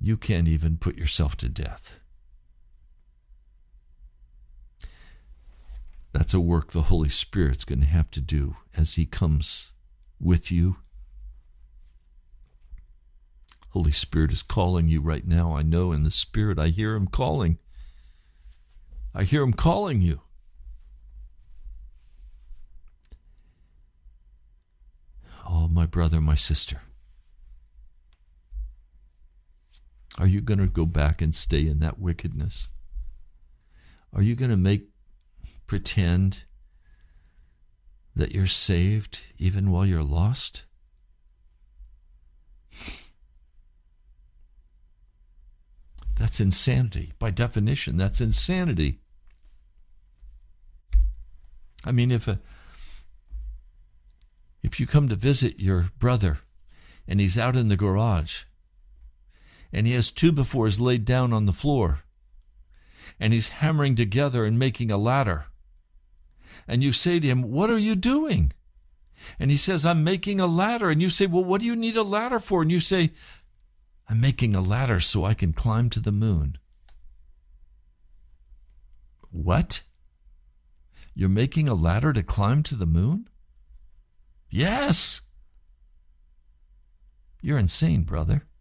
you 0.00 0.16
can't 0.16 0.48
even 0.48 0.76
put 0.76 0.96
yourself 0.96 1.36
to 1.38 1.48
death. 1.48 2.01
That's 6.12 6.34
a 6.34 6.40
work 6.40 6.72
the 6.72 6.82
Holy 6.82 7.08
Spirit's 7.08 7.64
going 7.64 7.80
to 7.80 7.86
have 7.86 8.10
to 8.12 8.20
do 8.20 8.56
as 8.76 8.94
He 8.94 9.06
comes 9.06 9.72
with 10.20 10.50
you. 10.50 10.76
Holy 13.70 13.92
Spirit 13.92 14.30
is 14.32 14.42
calling 14.42 14.88
you 14.88 15.00
right 15.00 15.26
now. 15.26 15.56
I 15.56 15.62
know 15.62 15.92
in 15.92 16.02
the 16.02 16.10
Spirit, 16.10 16.58
I 16.58 16.68
hear 16.68 16.94
Him 16.94 17.06
calling. 17.06 17.58
I 19.14 19.24
hear 19.24 19.42
Him 19.42 19.54
calling 19.54 20.02
you. 20.02 20.20
Oh, 25.48 25.68
my 25.68 25.86
brother, 25.86 26.20
my 26.20 26.34
sister. 26.34 26.82
Are 30.18 30.26
you 30.26 30.42
going 30.42 30.58
to 30.58 30.66
go 30.66 30.84
back 30.84 31.22
and 31.22 31.34
stay 31.34 31.66
in 31.66 31.78
that 31.78 31.98
wickedness? 31.98 32.68
Are 34.12 34.22
you 34.22 34.36
going 34.36 34.50
to 34.50 34.58
make 34.58 34.91
pretend 35.72 36.44
that 38.14 38.32
you're 38.32 38.46
saved 38.46 39.22
even 39.38 39.70
while 39.70 39.86
you're 39.86 40.02
lost? 40.02 40.64
That's 46.18 46.40
insanity. 46.40 47.14
By 47.18 47.30
definition, 47.30 47.96
that's 47.96 48.20
insanity. 48.20 48.98
I 51.86 51.92
mean, 51.92 52.10
if 52.10 52.28
a 52.28 52.38
if 54.62 54.78
you 54.78 54.86
come 54.86 55.08
to 55.08 55.16
visit 55.16 55.58
your 55.58 55.88
brother 55.98 56.40
and 57.08 57.18
he's 57.18 57.38
out 57.38 57.56
in 57.56 57.68
the 57.68 57.78
garage 57.78 58.42
and 59.72 59.86
he 59.86 59.94
has 59.94 60.10
two 60.10 60.34
befores 60.34 60.78
laid 60.78 61.06
down 61.06 61.32
on 61.32 61.46
the 61.46 61.54
floor 61.54 62.00
and 63.18 63.32
he's 63.32 63.48
hammering 63.48 63.96
together 63.96 64.44
and 64.44 64.58
making 64.58 64.90
a 64.90 64.98
ladder 64.98 65.46
and 66.66 66.82
you 66.82 66.92
say 66.92 67.20
to 67.20 67.26
him, 67.26 67.42
What 67.42 67.70
are 67.70 67.78
you 67.78 67.94
doing? 67.94 68.52
And 69.38 69.50
he 69.50 69.56
says, 69.56 69.86
I'm 69.86 70.04
making 70.04 70.40
a 70.40 70.46
ladder. 70.46 70.90
And 70.90 71.00
you 71.00 71.08
say, 71.08 71.26
Well, 71.26 71.44
what 71.44 71.60
do 71.60 71.66
you 71.66 71.76
need 71.76 71.96
a 71.96 72.02
ladder 72.02 72.40
for? 72.40 72.62
And 72.62 72.70
you 72.70 72.80
say, 72.80 73.12
I'm 74.08 74.20
making 74.20 74.54
a 74.54 74.60
ladder 74.60 75.00
so 75.00 75.24
I 75.24 75.34
can 75.34 75.52
climb 75.52 75.90
to 75.90 76.00
the 76.00 76.12
moon. 76.12 76.58
What? 79.30 79.82
You're 81.14 81.28
making 81.28 81.68
a 81.68 81.74
ladder 81.74 82.12
to 82.12 82.22
climb 82.22 82.62
to 82.64 82.74
the 82.74 82.86
moon? 82.86 83.28
Yes. 84.50 85.22
You're 87.40 87.58
insane, 87.58 88.02
brother. 88.02 88.46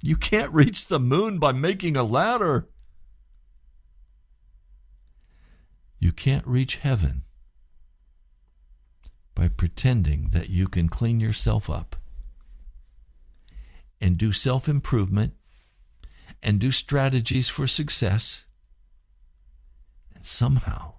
You 0.00 0.16
can't 0.16 0.54
reach 0.54 0.86
the 0.86 1.00
moon 1.00 1.40
by 1.40 1.50
making 1.50 1.96
a 1.96 2.04
ladder. 2.04 2.68
You 5.98 6.12
can't 6.12 6.46
reach 6.46 6.76
heaven 6.76 7.24
by 9.34 9.48
pretending 9.48 10.28
that 10.30 10.48
you 10.48 10.68
can 10.68 10.88
clean 10.88 11.20
yourself 11.20 11.68
up 11.68 11.96
and 14.00 14.16
do 14.16 14.32
self 14.32 14.68
improvement 14.68 15.34
and 16.42 16.58
do 16.58 16.70
strategies 16.70 17.48
for 17.48 17.66
success 17.66 18.44
and 20.14 20.24
somehow 20.24 20.94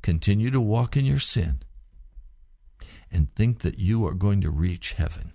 continue 0.00 0.50
to 0.50 0.60
walk 0.60 0.96
in 0.96 1.04
your 1.04 1.18
sin 1.18 1.62
and 3.10 3.34
think 3.34 3.60
that 3.60 3.78
you 3.78 4.06
are 4.06 4.14
going 4.14 4.40
to 4.40 4.50
reach 4.50 4.94
heaven. 4.94 5.32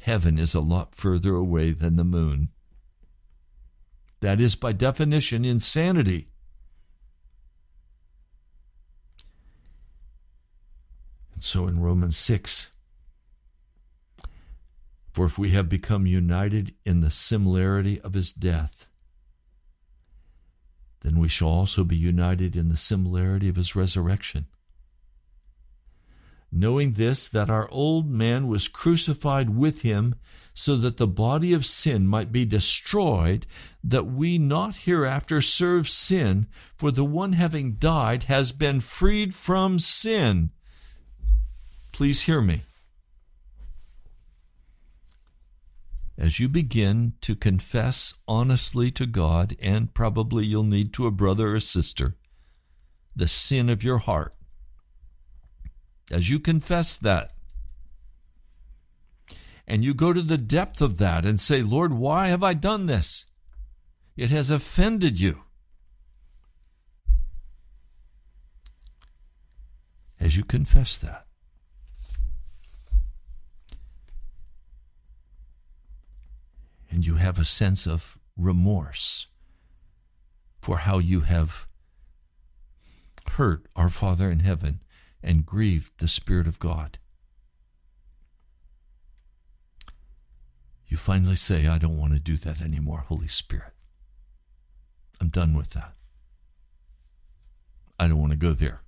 Heaven 0.00 0.38
is 0.38 0.54
a 0.54 0.60
lot 0.60 0.94
further 0.94 1.34
away 1.34 1.72
than 1.72 1.96
the 1.96 2.04
moon. 2.04 2.50
That 4.20 4.40
is, 4.40 4.56
by 4.56 4.72
definition, 4.72 5.44
insanity. 5.44 6.29
So 11.42 11.66
in 11.66 11.80
Romans 11.80 12.16
6, 12.16 12.70
for 15.12 15.26
if 15.26 15.38
we 15.38 15.50
have 15.50 15.68
become 15.68 16.06
united 16.06 16.74
in 16.84 17.00
the 17.00 17.10
similarity 17.10 18.00
of 18.00 18.14
his 18.14 18.32
death, 18.32 18.88
then 21.02 21.18
we 21.18 21.28
shall 21.28 21.48
also 21.48 21.82
be 21.82 21.96
united 21.96 22.56
in 22.56 22.68
the 22.68 22.76
similarity 22.76 23.48
of 23.48 23.56
his 23.56 23.74
resurrection. 23.74 24.46
Knowing 26.52 26.92
this, 26.94 27.28
that 27.28 27.48
our 27.48 27.70
old 27.70 28.10
man 28.10 28.48
was 28.48 28.68
crucified 28.68 29.50
with 29.50 29.82
him, 29.82 30.14
so 30.52 30.76
that 30.76 30.96
the 30.96 31.06
body 31.06 31.52
of 31.52 31.64
sin 31.64 32.06
might 32.06 32.32
be 32.32 32.44
destroyed, 32.44 33.46
that 33.84 34.06
we 34.06 34.36
not 34.36 34.76
hereafter 34.76 35.40
serve 35.40 35.88
sin, 35.88 36.46
for 36.74 36.90
the 36.90 37.04
one 37.04 37.32
having 37.34 37.74
died 37.74 38.24
has 38.24 38.52
been 38.52 38.80
freed 38.80 39.34
from 39.34 39.78
sin. 39.78 40.50
Please 42.00 42.22
hear 42.22 42.40
me. 42.40 42.62
as 46.16 46.40
you 46.40 46.48
begin 46.48 47.12
to 47.20 47.36
confess 47.36 48.14
honestly 48.26 48.90
to 48.90 49.04
God, 49.04 49.54
and 49.60 49.92
probably 49.92 50.46
you'll 50.46 50.62
need 50.62 50.94
to 50.94 51.06
a 51.06 51.10
brother 51.10 51.54
or 51.54 51.60
sister, 51.60 52.16
the 53.14 53.28
sin 53.28 53.68
of 53.68 53.84
your 53.84 53.98
heart, 53.98 54.34
as 56.10 56.30
you 56.30 56.40
confess 56.40 56.96
that, 56.96 57.34
and 59.66 59.84
you 59.84 59.92
go 59.92 60.14
to 60.14 60.22
the 60.22 60.38
depth 60.38 60.80
of 60.80 60.96
that 60.96 61.26
and 61.26 61.38
say, 61.38 61.60
Lord, 61.60 61.92
why 61.92 62.28
have 62.28 62.42
I 62.42 62.54
done 62.54 62.86
this? 62.86 63.26
It 64.16 64.30
has 64.30 64.50
offended 64.50 65.20
you. 65.20 65.42
As 70.18 70.38
you 70.38 70.44
confess 70.44 70.96
that, 70.96 71.26
and 76.90 77.06
you 77.06 77.14
have 77.14 77.38
a 77.38 77.44
sense 77.44 77.86
of 77.86 78.18
remorse 78.36 79.26
for 80.60 80.78
how 80.78 80.98
you 80.98 81.20
have 81.20 81.66
hurt 83.32 83.66
our 83.76 83.88
Father 83.88 84.30
in 84.30 84.40
heaven 84.40 84.82
and 85.22 85.46
grieved 85.46 85.92
the 85.98 86.08
Spirit 86.08 86.46
of 86.46 86.58
God. 86.58 86.98
You 90.86 90.96
finally 90.96 91.36
say, 91.36 91.68
I 91.68 91.78
don't 91.78 91.98
want 91.98 92.14
to 92.14 92.18
do 92.18 92.36
that 92.38 92.60
anymore, 92.60 93.04
Holy 93.06 93.28
Spirit. 93.28 93.72
I'm 95.20 95.28
done 95.28 95.54
with 95.54 95.70
that. 95.70 95.94
I 97.98 98.08
don't 98.08 98.18
want 98.18 98.32
to 98.32 98.36
go 98.36 98.52
there. 98.52 98.82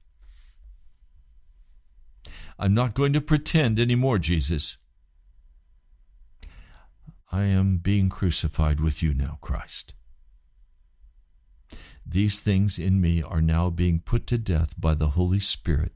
I'm 2.59 2.75
not 2.75 2.95
going 2.95 3.13
to 3.13 3.21
pretend 3.21 3.79
anymore, 3.79 4.19
Jesus. 4.19 4.79
I 7.33 7.45
am 7.45 7.79
being 7.79 8.11
crucified 8.11 8.79
with 8.79 9.03
you 9.03 9.15
now, 9.15 9.39
Christ. 9.41 9.95
These 12.05 12.41
things 12.41 12.79
in 12.79 13.01
me 13.01 13.23
are 13.23 13.41
now 13.41 13.71
being 13.71 14.01
put 14.01 14.27
to 14.27 14.37
death 14.37 14.79
by 14.79 14.93
the 14.93 15.11
Holy 15.11 15.41
Spirit 15.41 15.93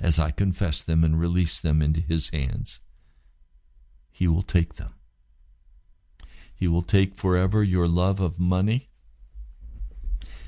as 0.00 0.18
I 0.18 0.30
confess 0.30 0.82
them 0.82 1.04
and 1.04 1.20
release 1.20 1.60
them 1.60 1.82
into 1.82 2.00
His 2.00 2.30
hands. 2.30 2.80
He 4.10 4.26
will 4.26 4.42
take 4.42 4.76
them. 4.76 4.94
He 6.54 6.66
will 6.66 6.82
take 6.82 7.14
forever 7.14 7.62
your 7.62 7.88
love 7.88 8.20
of 8.20 8.40
money. 8.40 8.88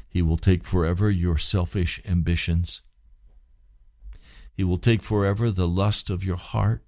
He 0.09 0.23
will 0.23 0.39
take 0.39 0.65
forever 0.65 1.11
your 1.11 1.37
selfish 1.37 2.01
ambitions. 2.07 2.81
He 4.53 4.65
will 4.65 4.79
take 4.79 5.03
forever 5.03 5.51
the 5.51 5.69
lust 5.69 6.11
of 6.11 6.25
your 6.25 6.37
heart. 6.37 6.85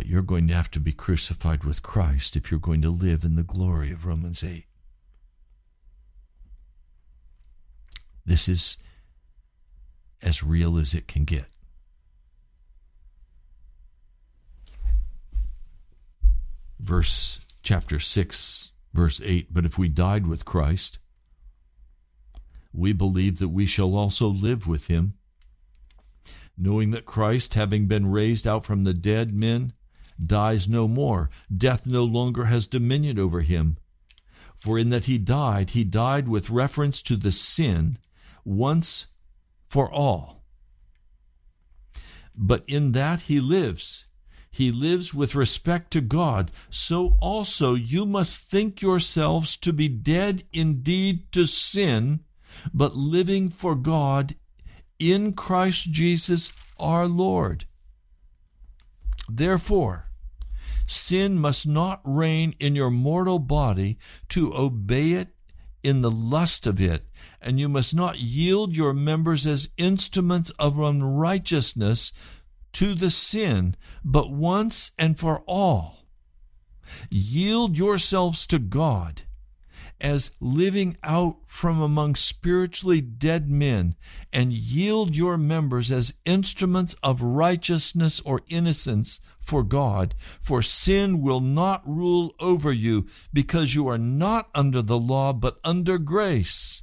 But 0.00 0.08
you're 0.08 0.22
going 0.22 0.48
to 0.48 0.54
have 0.54 0.70
to 0.70 0.80
be 0.80 0.94
crucified 0.94 1.64
with 1.64 1.82
Christ 1.82 2.34
if 2.34 2.50
you're 2.50 2.58
going 2.58 2.80
to 2.80 2.88
live 2.88 3.22
in 3.22 3.36
the 3.36 3.42
glory 3.42 3.92
of 3.92 4.06
Romans 4.06 4.42
8. 4.42 4.64
This 8.24 8.48
is 8.48 8.78
as 10.22 10.42
real 10.42 10.78
as 10.78 10.94
it 10.94 11.06
can 11.06 11.26
get. 11.26 11.44
Verse 16.78 17.40
chapter 17.62 18.00
6, 18.00 18.72
verse 18.94 19.20
8 19.22 19.52
But 19.52 19.66
if 19.66 19.76
we 19.76 19.88
died 19.88 20.26
with 20.26 20.46
Christ, 20.46 20.98
we 22.72 22.94
believe 22.94 23.38
that 23.38 23.48
we 23.48 23.66
shall 23.66 23.94
also 23.94 24.28
live 24.28 24.66
with 24.66 24.86
him, 24.86 25.12
knowing 26.56 26.90
that 26.92 27.04
Christ, 27.04 27.52
having 27.52 27.84
been 27.84 28.10
raised 28.10 28.48
out 28.48 28.64
from 28.64 28.84
the 28.84 28.94
dead 28.94 29.34
men, 29.34 29.74
dies 30.24 30.68
no 30.68 30.86
more. 30.86 31.30
Death 31.54 31.86
no 31.86 32.04
longer 32.04 32.46
has 32.46 32.66
dominion 32.66 33.18
over 33.18 33.40
him. 33.40 33.76
For 34.56 34.78
in 34.78 34.90
that 34.90 35.06
he 35.06 35.16
died, 35.16 35.70
he 35.70 35.84
died 35.84 36.28
with 36.28 36.50
reference 36.50 37.00
to 37.02 37.16
the 37.16 37.32
sin 37.32 37.98
once 38.44 39.06
for 39.68 39.90
all. 39.90 40.44
But 42.34 42.64
in 42.68 42.92
that 42.92 43.22
he 43.22 43.40
lives, 43.40 44.06
he 44.50 44.70
lives 44.70 45.14
with 45.14 45.34
respect 45.34 45.90
to 45.92 46.00
God. 46.00 46.50
So 46.68 47.16
also 47.20 47.74
you 47.74 48.04
must 48.04 48.50
think 48.50 48.82
yourselves 48.82 49.56
to 49.58 49.72
be 49.72 49.88
dead 49.88 50.42
indeed 50.52 51.32
to 51.32 51.46
sin, 51.46 52.20
but 52.74 52.96
living 52.96 53.48
for 53.48 53.74
God 53.74 54.34
in 54.98 55.32
Christ 55.32 55.90
Jesus 55.90 56.52
our 56.78 57.06
Lord. 57.06 57.64
Therefore, 59.28 60.09
Sin 60.90 61.38
must 61.38 61.68
not 61.68 62.00
reign 62.04 62.52
in 62.58 62.74
your 62.74 62.90
mortal 62.90 63.38
body 63.38 63.96
to 64.28 64.52
obey 64.52 65.12
it 65.12 65.28
in 65.84 66.02
the 66.02 66.10
lust 66.10 66.66
of 66.66 66.80
it, 66.80 67.06
and 67.40 67.60
you 67.60 67.68
must 67.68 67.94
not 67.94 68.18
yield 68.18 68.74
your 68.74 68.92
members 68.92 69.46
as 69.46 69.68
instruments 69.76 70.50
of 70.58 70.80
unrighteousness 70.80 72.12
to 72.72 72.96
the 72.96 73.10
sin, 73.10 73.76
but 74.04 74.32
once 74.32 74.90
and 74.98 75.16
for 75.16 75.44
all. 75.46 76.08
Yield 77.08 77.78
yourselves 77.78 78.44
to 78.48 78.58
God 78.58 79.22
as 80.00 80.30
living 80.40 80.96
out 81.02 81.36
from 81.46 81.80
among 81.80 82.14
spiritually 82.14 83.00
dead 83.00 83.50
men, 83.50 83.94
and 84.32 84.52
yield 84.52 85.14
your 85.14 85.36
members 85.36 85.90
as 85.92 86.14
instruments 86.24 86.94
of 87.02 87.20
righteousness 87.20 88.20
or 88.20 88.42
innocence 88.48 89.20
for 89.42 89.62
God, 89.62 90.14
for 90.40 90.62
sin 90.62 91.20
will 91.20 91.40
not 91.40 91.86
rule 91.86 92.34
over 92.38 92.72
you, 92.72 93.06
because 93.32 93.74
you 93.74 93.88
are 93.88 93.98
not 93.98 94.48
under 94.54 94.82
the 94.82 94.98
law, 94.98 95.32
but 95.32 95.58
under 95.64 95.98
grace. 95.98 96.82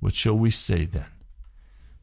What 0.00 0.14
shall 0.14 0.36
we 0.36 0.50
say 0.50 0.84
then? 0.84 1.06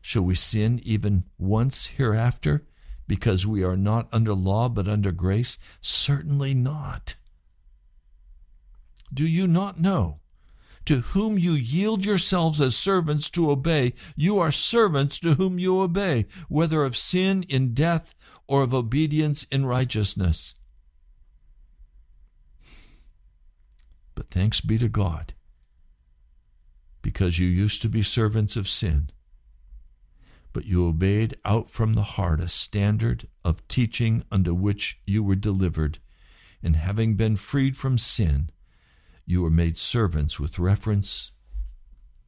Shall 0.02 0.24
we 0.24 0.36
sin 0.36 0.80
even 0.84 1.26
once 1.38 1.88
hereafter, 1.88 2.66
because 3.08 3.46
we 3.46 3.64
are 3.64 3.78
not 3.78 4.08
under 4.12 4.34
law, 4.34 4.70
but 4.70 4.88
under 4.88 5.12
grace? 5.12 5.58
Certainly 5.82 6.54
not. 6.54 7.16
Do 9.14 9.26
you 9.26 9.48
not 9.48 9.80
know? 9.80 10.20
to 10.88 11.02
whom 11.02 11.38
you 11.38 11.52
yield 11.52 12.06
yourselves 12.06 12.62
as 12.62 12.74
servants 12.74 13.30
to 13.30 13.52
obey, 13.52 13.94
you 14.16 14.40
are 14.40 14.54
servants 14.54 15.20
to 15.20 15.34
whom 15.34 15.60
you 15.60 15.82
obey, 15.82 16.26
whether 16.48 16.86
of 16.86 16.96
sin 16.96 17.44
in 17.50 17.74
death 17.74 18.16
or 18.48 18.64
of 18.64 18.74
obedience 18.74 19.44
in 19.52 19.66
righteousness. 19.66 20.56
But 24.16 24.30
thanks 24.30 24.62
be 24.62 24.78
to 24.78 24.88
God, 24.88 25.34
because 27.02 27.38
you 27.38 27.48
used 27.48 27.82
to 27.82 27.90
be 27.90 28.02
servants 28.02 28.56
of 28.56 28.70
sin, 28.70 29.10
but 30.54 30.64
you 30.64 30.88
obeyed 30.88 31.36
out 31.44 31.70
from 31.70 31.94
the 31.94 32.16
heart 32.16 32.40
a 32.40 32.48
standard 32.48 33.28
of 33.44 33.68
teaching 33.68 34.24
unto 34.32 34.54
which 34.54 35.02
you 35.06 35.22
were 35.22 35.36
delivered, 35.36 36.00
and 36.64 36.78
having 36.78 37.16
been 37.16 37.36
freed 37.36 37.76
from 37.76 37.98
sin, 37.98 38.52
you 39.30 39.44
were 39.44 39.50
made 39.50 39.78
servants 39.78 40.40
with 40.40 40.58
reference 40.58 41.32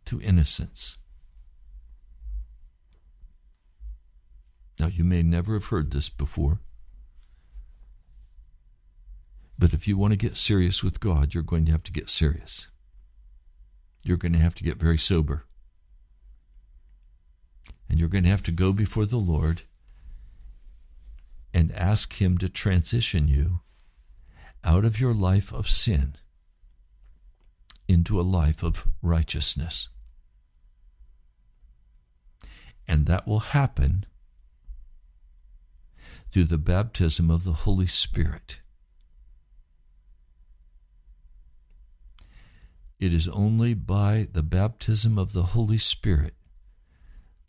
to 0.04 0.22
innocence. 0.22 0.98
Now, 4.80 4.88
you 4.88 5.06
may 5.06 5.24
never 5.24 5.54
have 5.54 5.68
heard 5.68 5.92
this 5.92 6.10
before, 6.10 6.60
but 9.58 9.74
if 9.74 9.88
you 9.88 9.98
want 9.98 10.12
to 10.12 10.18
get 10.18 10.38
serious 10.38 10.84
with 10.84 11.00
God, 11.00 11.34
you're 11.34 11.42
going 11.42 11.66
to 11.66 11.72
have 11.72 11.84
to 11.84 11.92
get 11.92 12.10
serious. 12.10 12.68
You're 14.04 14.18
going 14.18 14.34
to 14.34 14.40
have 14.40 14.56
to 14.56 14.64
get 14.64 14.78
very 14.78 14.98
sober. 14.98 15.46
And 17.90 17.98
you're 17.98 18.10
going 18.10 18.26
to 18.26 18.30
have 18.30 18.44
to 18.44 18.52
go 18.52 18.74
before 18.74 19.06
the 19.06 19.18
Lord 19.18 19.64
and 21.54 21.72
ask 21.72 22.22
Him 22.22 22.38
to 22.40 22.50
transition 22.50 23.30
you 23.30 23.62
out 24.66 24.84
of 24.84 25.00
your 25.00 25.14
life 25.14 25.54
of 25.54 25.70
sin 25.70 26.18
into 27.90 28.20
a 28.20 28.22
life 28.22 28.62
of 28.62 28.86
righteousness. 29.02 29.90
And 32.88 33.08
that 33.08 33.28
will 33.28 33.40
happen 33.40 34.06
through 36.32 36.44
the 36.46 36.60
baptism 36.60 37.32
of 37.32 37.44
the 37.44 37.54
Holy 37.54 37.88
Spirit. 37.88 38.62
It 43.00 43.12
is 43.12 43.28
only 43.28 43.74
by 43.74 44.28
the 44.32 44.44
baptism 44.44 45.18
of 45.18 45.34
the 45.34 45.44
Holy 45.44 45.80
Spirit 45.80 46.36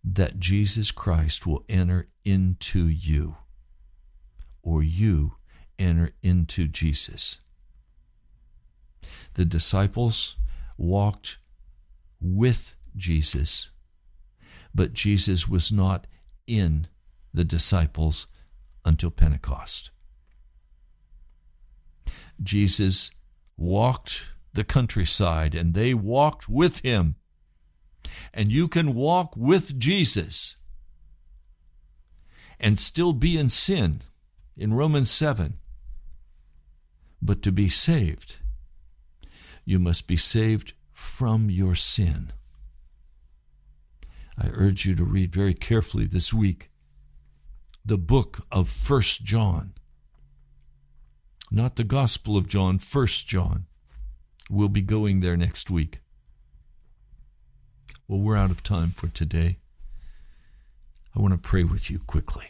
that 0.02 0.40
Jesus 0.40 0.90
Christ 0.90 1.46
will 1.46 1.64
enter 1.68 2.08
into 2.24 2.88
you, 2.88 3.36
or 4.62 4.82
you 4.82 5.34
enter 5.78 6.12
into 6.22 6.66
Jesus 6.66 7.38
the 9.40 9.46
disciples 9.46 10.36
walked 10.76 11.38
with 12.20 12.74
Jesus, 12.94 13.70
but 14.74 14.92
Jesus 14.92 15.48
was 15.48 15.72
not 15.72 16.06
in 16.46 16.88
the 17.32 17.42
disciples 17.42 18.26
until 18.84 19.10
Pentecost. 19.10 19.92
Jesus 22.42 23.12
walked 23.56 24.26
the 24.52 24.62
countryside 24.62 25.54
and 25.54 25.72
they 25.72 25.94
walked 25.94 26.46
with 26.46 26.80
him. 26.80 27.14
And 28.34 28.52
you 28.52 28.68
can 28.68 28.92
walk 28.92 29.34
with 29.38 29.78
Jesus 29.78 30.56
and 32.58 32.78
still 32.78 33.14
be 33.14 33.38
in 33.38 33.48
sin 33.48 34.02
in 34.54 34.74
Romans 34.74 35.10
7. 35.10 35.54
But 37.22 37.40
to 37.40 37.50
be 37.50 37.70
saved, 37.70 38.36
you 39.70 39.78
must 39.78 40.08
be 40.08 40.16
saved 40.16 40.72
from 40.92 41.48
your 41.48 41.76
sin. 41.76 42.32
I 44.36 44.48
urge 44.48 44.84
you 44.84 44.96
to 44.96 45.04
read 45.04 45.32
very 45.32 45.54
carefully 45.54 46.06
this 46.06 46.34
week 46.34 46.70
the 47.84 47.96
book 47.96 48.44
of 48.50 48.68
First 48.68 49.24
John. 49.24 49.74
Not 51.52 51.76
the 51.76 51.84
Gospel 51.84 52.36
of 52.36 52.48
John, 52.48 52.80
First 52.80 53.28
John. 53.28 53.66
We'll 54.50 54.68
be 54.68 54.82
going 54.82 55.20
there 55.20 55.36
next 55.36 55.70
week. 55.70 56.00
Well, 58.08 58.18
we're 58.18 58.36
out 58.36 58.50
of 58.50 58.64
time 58.64 58.90
for 58.90 59.06
today. 59.06 59.58
I 61.14 61.20
want 61.20 61.32
to 61.32 61.38
pray 61.38 61.62
with 61.62 61.88
you 61.90 62.00
quickly. 62.00 62.48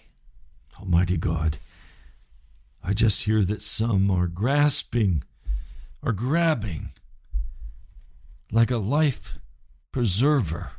Almighty 0.81 1.19
God, 1.19 1.59
I 2.83 2.95
just 2.95 3.25
hear 3.25 3.45
that 3.45 3.63
some 3.63 4.11
are 4.11 4.27
grasping, 4.27 5.23
are 6.03 6.13
grabbing 6.13 6.93
like 8.51 8.71
a 8.71 8.79
life 8.79 9.39
preserver, 9.93 10.73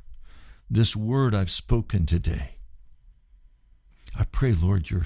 this 0.70 0.96
word 0.96 1.34
I've 1.34 1.52
spoken 1.52 2.06
today. 2.06 2.56
I 4.18 4.26
pray, 4.26 4.54
Lord, 4.54 4.90
you're 4.90 5.06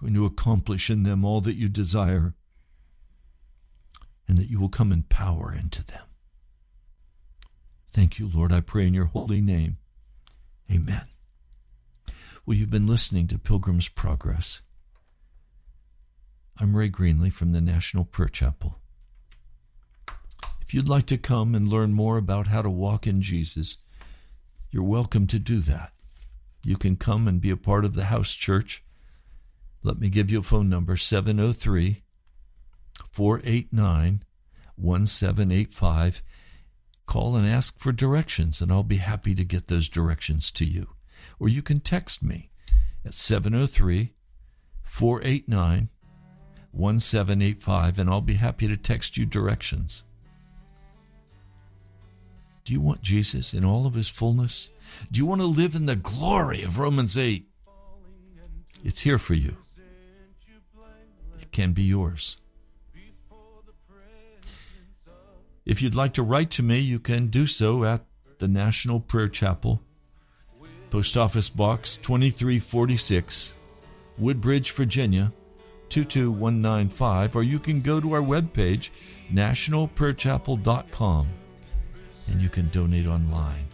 going 0.00 0.14
to 0.14 0.26
accomplish 0.26 0.90
in 0.90 1.02
them 1.02 1.24
all 1.24 1.40
that 1.42 1.56
you 1.56 1.68
desire 1.68 2.34
and 4.28 4.38
that 4.38 4.48
you 4.48 4.60
will 4.60 4.68
come 4.68 4.92
in 4.92 5.02
power 5.04 5.52
into 5.52 5.84
them. 5.84 6.04
Thank 7.92 8.18
you, 8.18 8.30
Lord. 8.32 8.52
I 8.52 8.60
pray 8.60 8.86
in 8.86 8.94
your 8.94 9.06
holy 9.06 9.40
name. 9.40 9.78
Amen. 10.70 11.06
Well, 12.46 12.56
you've 12.56 12.70
been 12.70 12.86
listening 12.86 13.26
to 13.28 13.38
Pilgrim's 13.38 13.88
Progress. 13.88 14.60
I'm 16.58 16.76
Ray 16.76 16.90
Greenley 16.90 17.32
from 17.32 17.52
the 17.52 17.60
National 17.60 18.04
Prayer 18.04 18.28
Chapel. 18.28 18.79
If 20.70 20.74
you'd 20.74 20.88
like 20.88 21.06
to 21.06 21.18
come 21.18 21.56
and 21.56 21.66
learn 21.66 21.94
more 21.94 22.16
about 22.16 22.46
how 22.46 22.62
to 22.62 22.70
walk 22.70 23.04
in 23.04 23.22
Jesus, 23.22 23.78
you're 24.70 24.84
welcome 24.84 25.26
to 25.26 25.40
do 25.40 25.58
that. 25.62 25.90
You 26.64 26.76
can 26.76 26.94
come 26.94 27.26
and 27.26 27.40
be 27.40 27.50
a 27.50 27.56
part 27.56 27.84
of 27.84 27.94
the 27.94 28.04
house 28.04 28.30
church. 28.30 28.84
Let 29.82 29.98
me 29.98 30.08
give 30.08 30.30
you 30.30 30.38
a 30.38 30.44
phone 30.44 30.68
number 30.68 30.96
703 30.96 32.04
489 33.10 34.22
1785. 34.76 36.22
Call 37.04 37.34
and 37.34 37.48
ask 37.48 37.76
for 37.80 37.90
directions, 37.90 38.60
and 38.60 38.70
I'll 38.70 38.84
be 38.84 38.98
happy 38.98 39.34
to 39.34 39.42
get 39.42 39.66
those 39.66 39.88
directions 39.88 40.52
to 40.52 40.64
you. 40.64 40.90
Or 41.40 41.48
you 41.48 41.62
can 41.62 41.80
text 41.80 42.22
me 42.22 42.52
at 43.04 43.14
703 43.14 44.14
489 44.84 45.88
1785, 46.70 47.98
and 47.98 48.08
I'll 48.08 48.20
be 48.20 48.34
happy 48.34 48.68
to 48.68 48.76
text 48.76 49.16
you 49.16 49.26
directions. 49.26 50.04
Do 52.64 52.72
you 52.72 52.80
want 52.80 53.02
Jesus 53.02 53.54
in 53.54 53.64
all 53.64 53.86
of 53.86 53.94
his 53.94 54.08
fullness? 54.08 54.70
Do 55.10 55.18
you 55.18 55.26
want 55.26 55.40
to 55.40 55.46
live 55.46 55.74
in 55.74 55.86
the 55.86 55.96
glory 55.96 56.62
of 56.62 56.78
Romans 56.78 57.16
8? 57.16 57.46
It's 58.84 59.00
here 59.00 59.18
for 59.18 59.34
you. 59.34 59.56
It 61.40 61.52
can 61.52 61.72
be 61.72 61.82
yours. 61.82 62.36
If 65.66 65.82
you'd 65.82 65.94
like 65.94 66.14
to 66.14 66.22
write 66.22 66.50
to 66.52 66.62
me, 66.62 66.78
you 66.78 66.98
can 66.98 67.26
do 67.28 67.46
so 67.46 67.84
at 67.84 68.04
the 68.38 68.48
National 68.48 69.00
Prayer 69.00 69.28
Chapel, 69.28 69.80
Post 70.90 71.16
Office 71.16 71.50
Box 71.50 71.96
2346, 71.98 73.54
Woodbridge, 74.18 74.72
Virginia 74.72 75.32
22195, 75.90 77.36
or 77.36 77.42
you 77.42 77.58
can 77.58 77.80
go 77.80 78.00
to 78.00 78.12
our 78.12 78.22
webpage, 78.22 78.90
nationalprayerchapel.com 79.32 81.28
and 82.30 82.40
you 82.40 82.48
can 82.48 82.68
donate 82.70 83.06
online. 83.06 83.66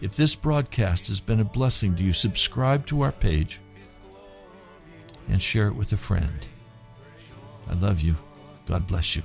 If 0.00 0.16
this 0.16 0.34
broadcast 0.34 1.08
has 1.08 1.20
been 1.20 1.40
a 1.40 1.44
blessing 1.44 1.96
to 1.96 2.02
you, 2.02 2.12
subscribe 2.12 2.86
to 2.86 3.02
our 3.02 3.12
page 3.12 3.60
and 5.28 5.42
share 5.42 5.68
it 5.68 5.74
with 5.74 5.92
a 5.92 5.96
friend. 5.96 6.46
I 7.68 7.74
love 7.74 8.00
you. 8.00 8.16
God 8.66 8.86
bless 8.86 9.16
you. 9.16 9.22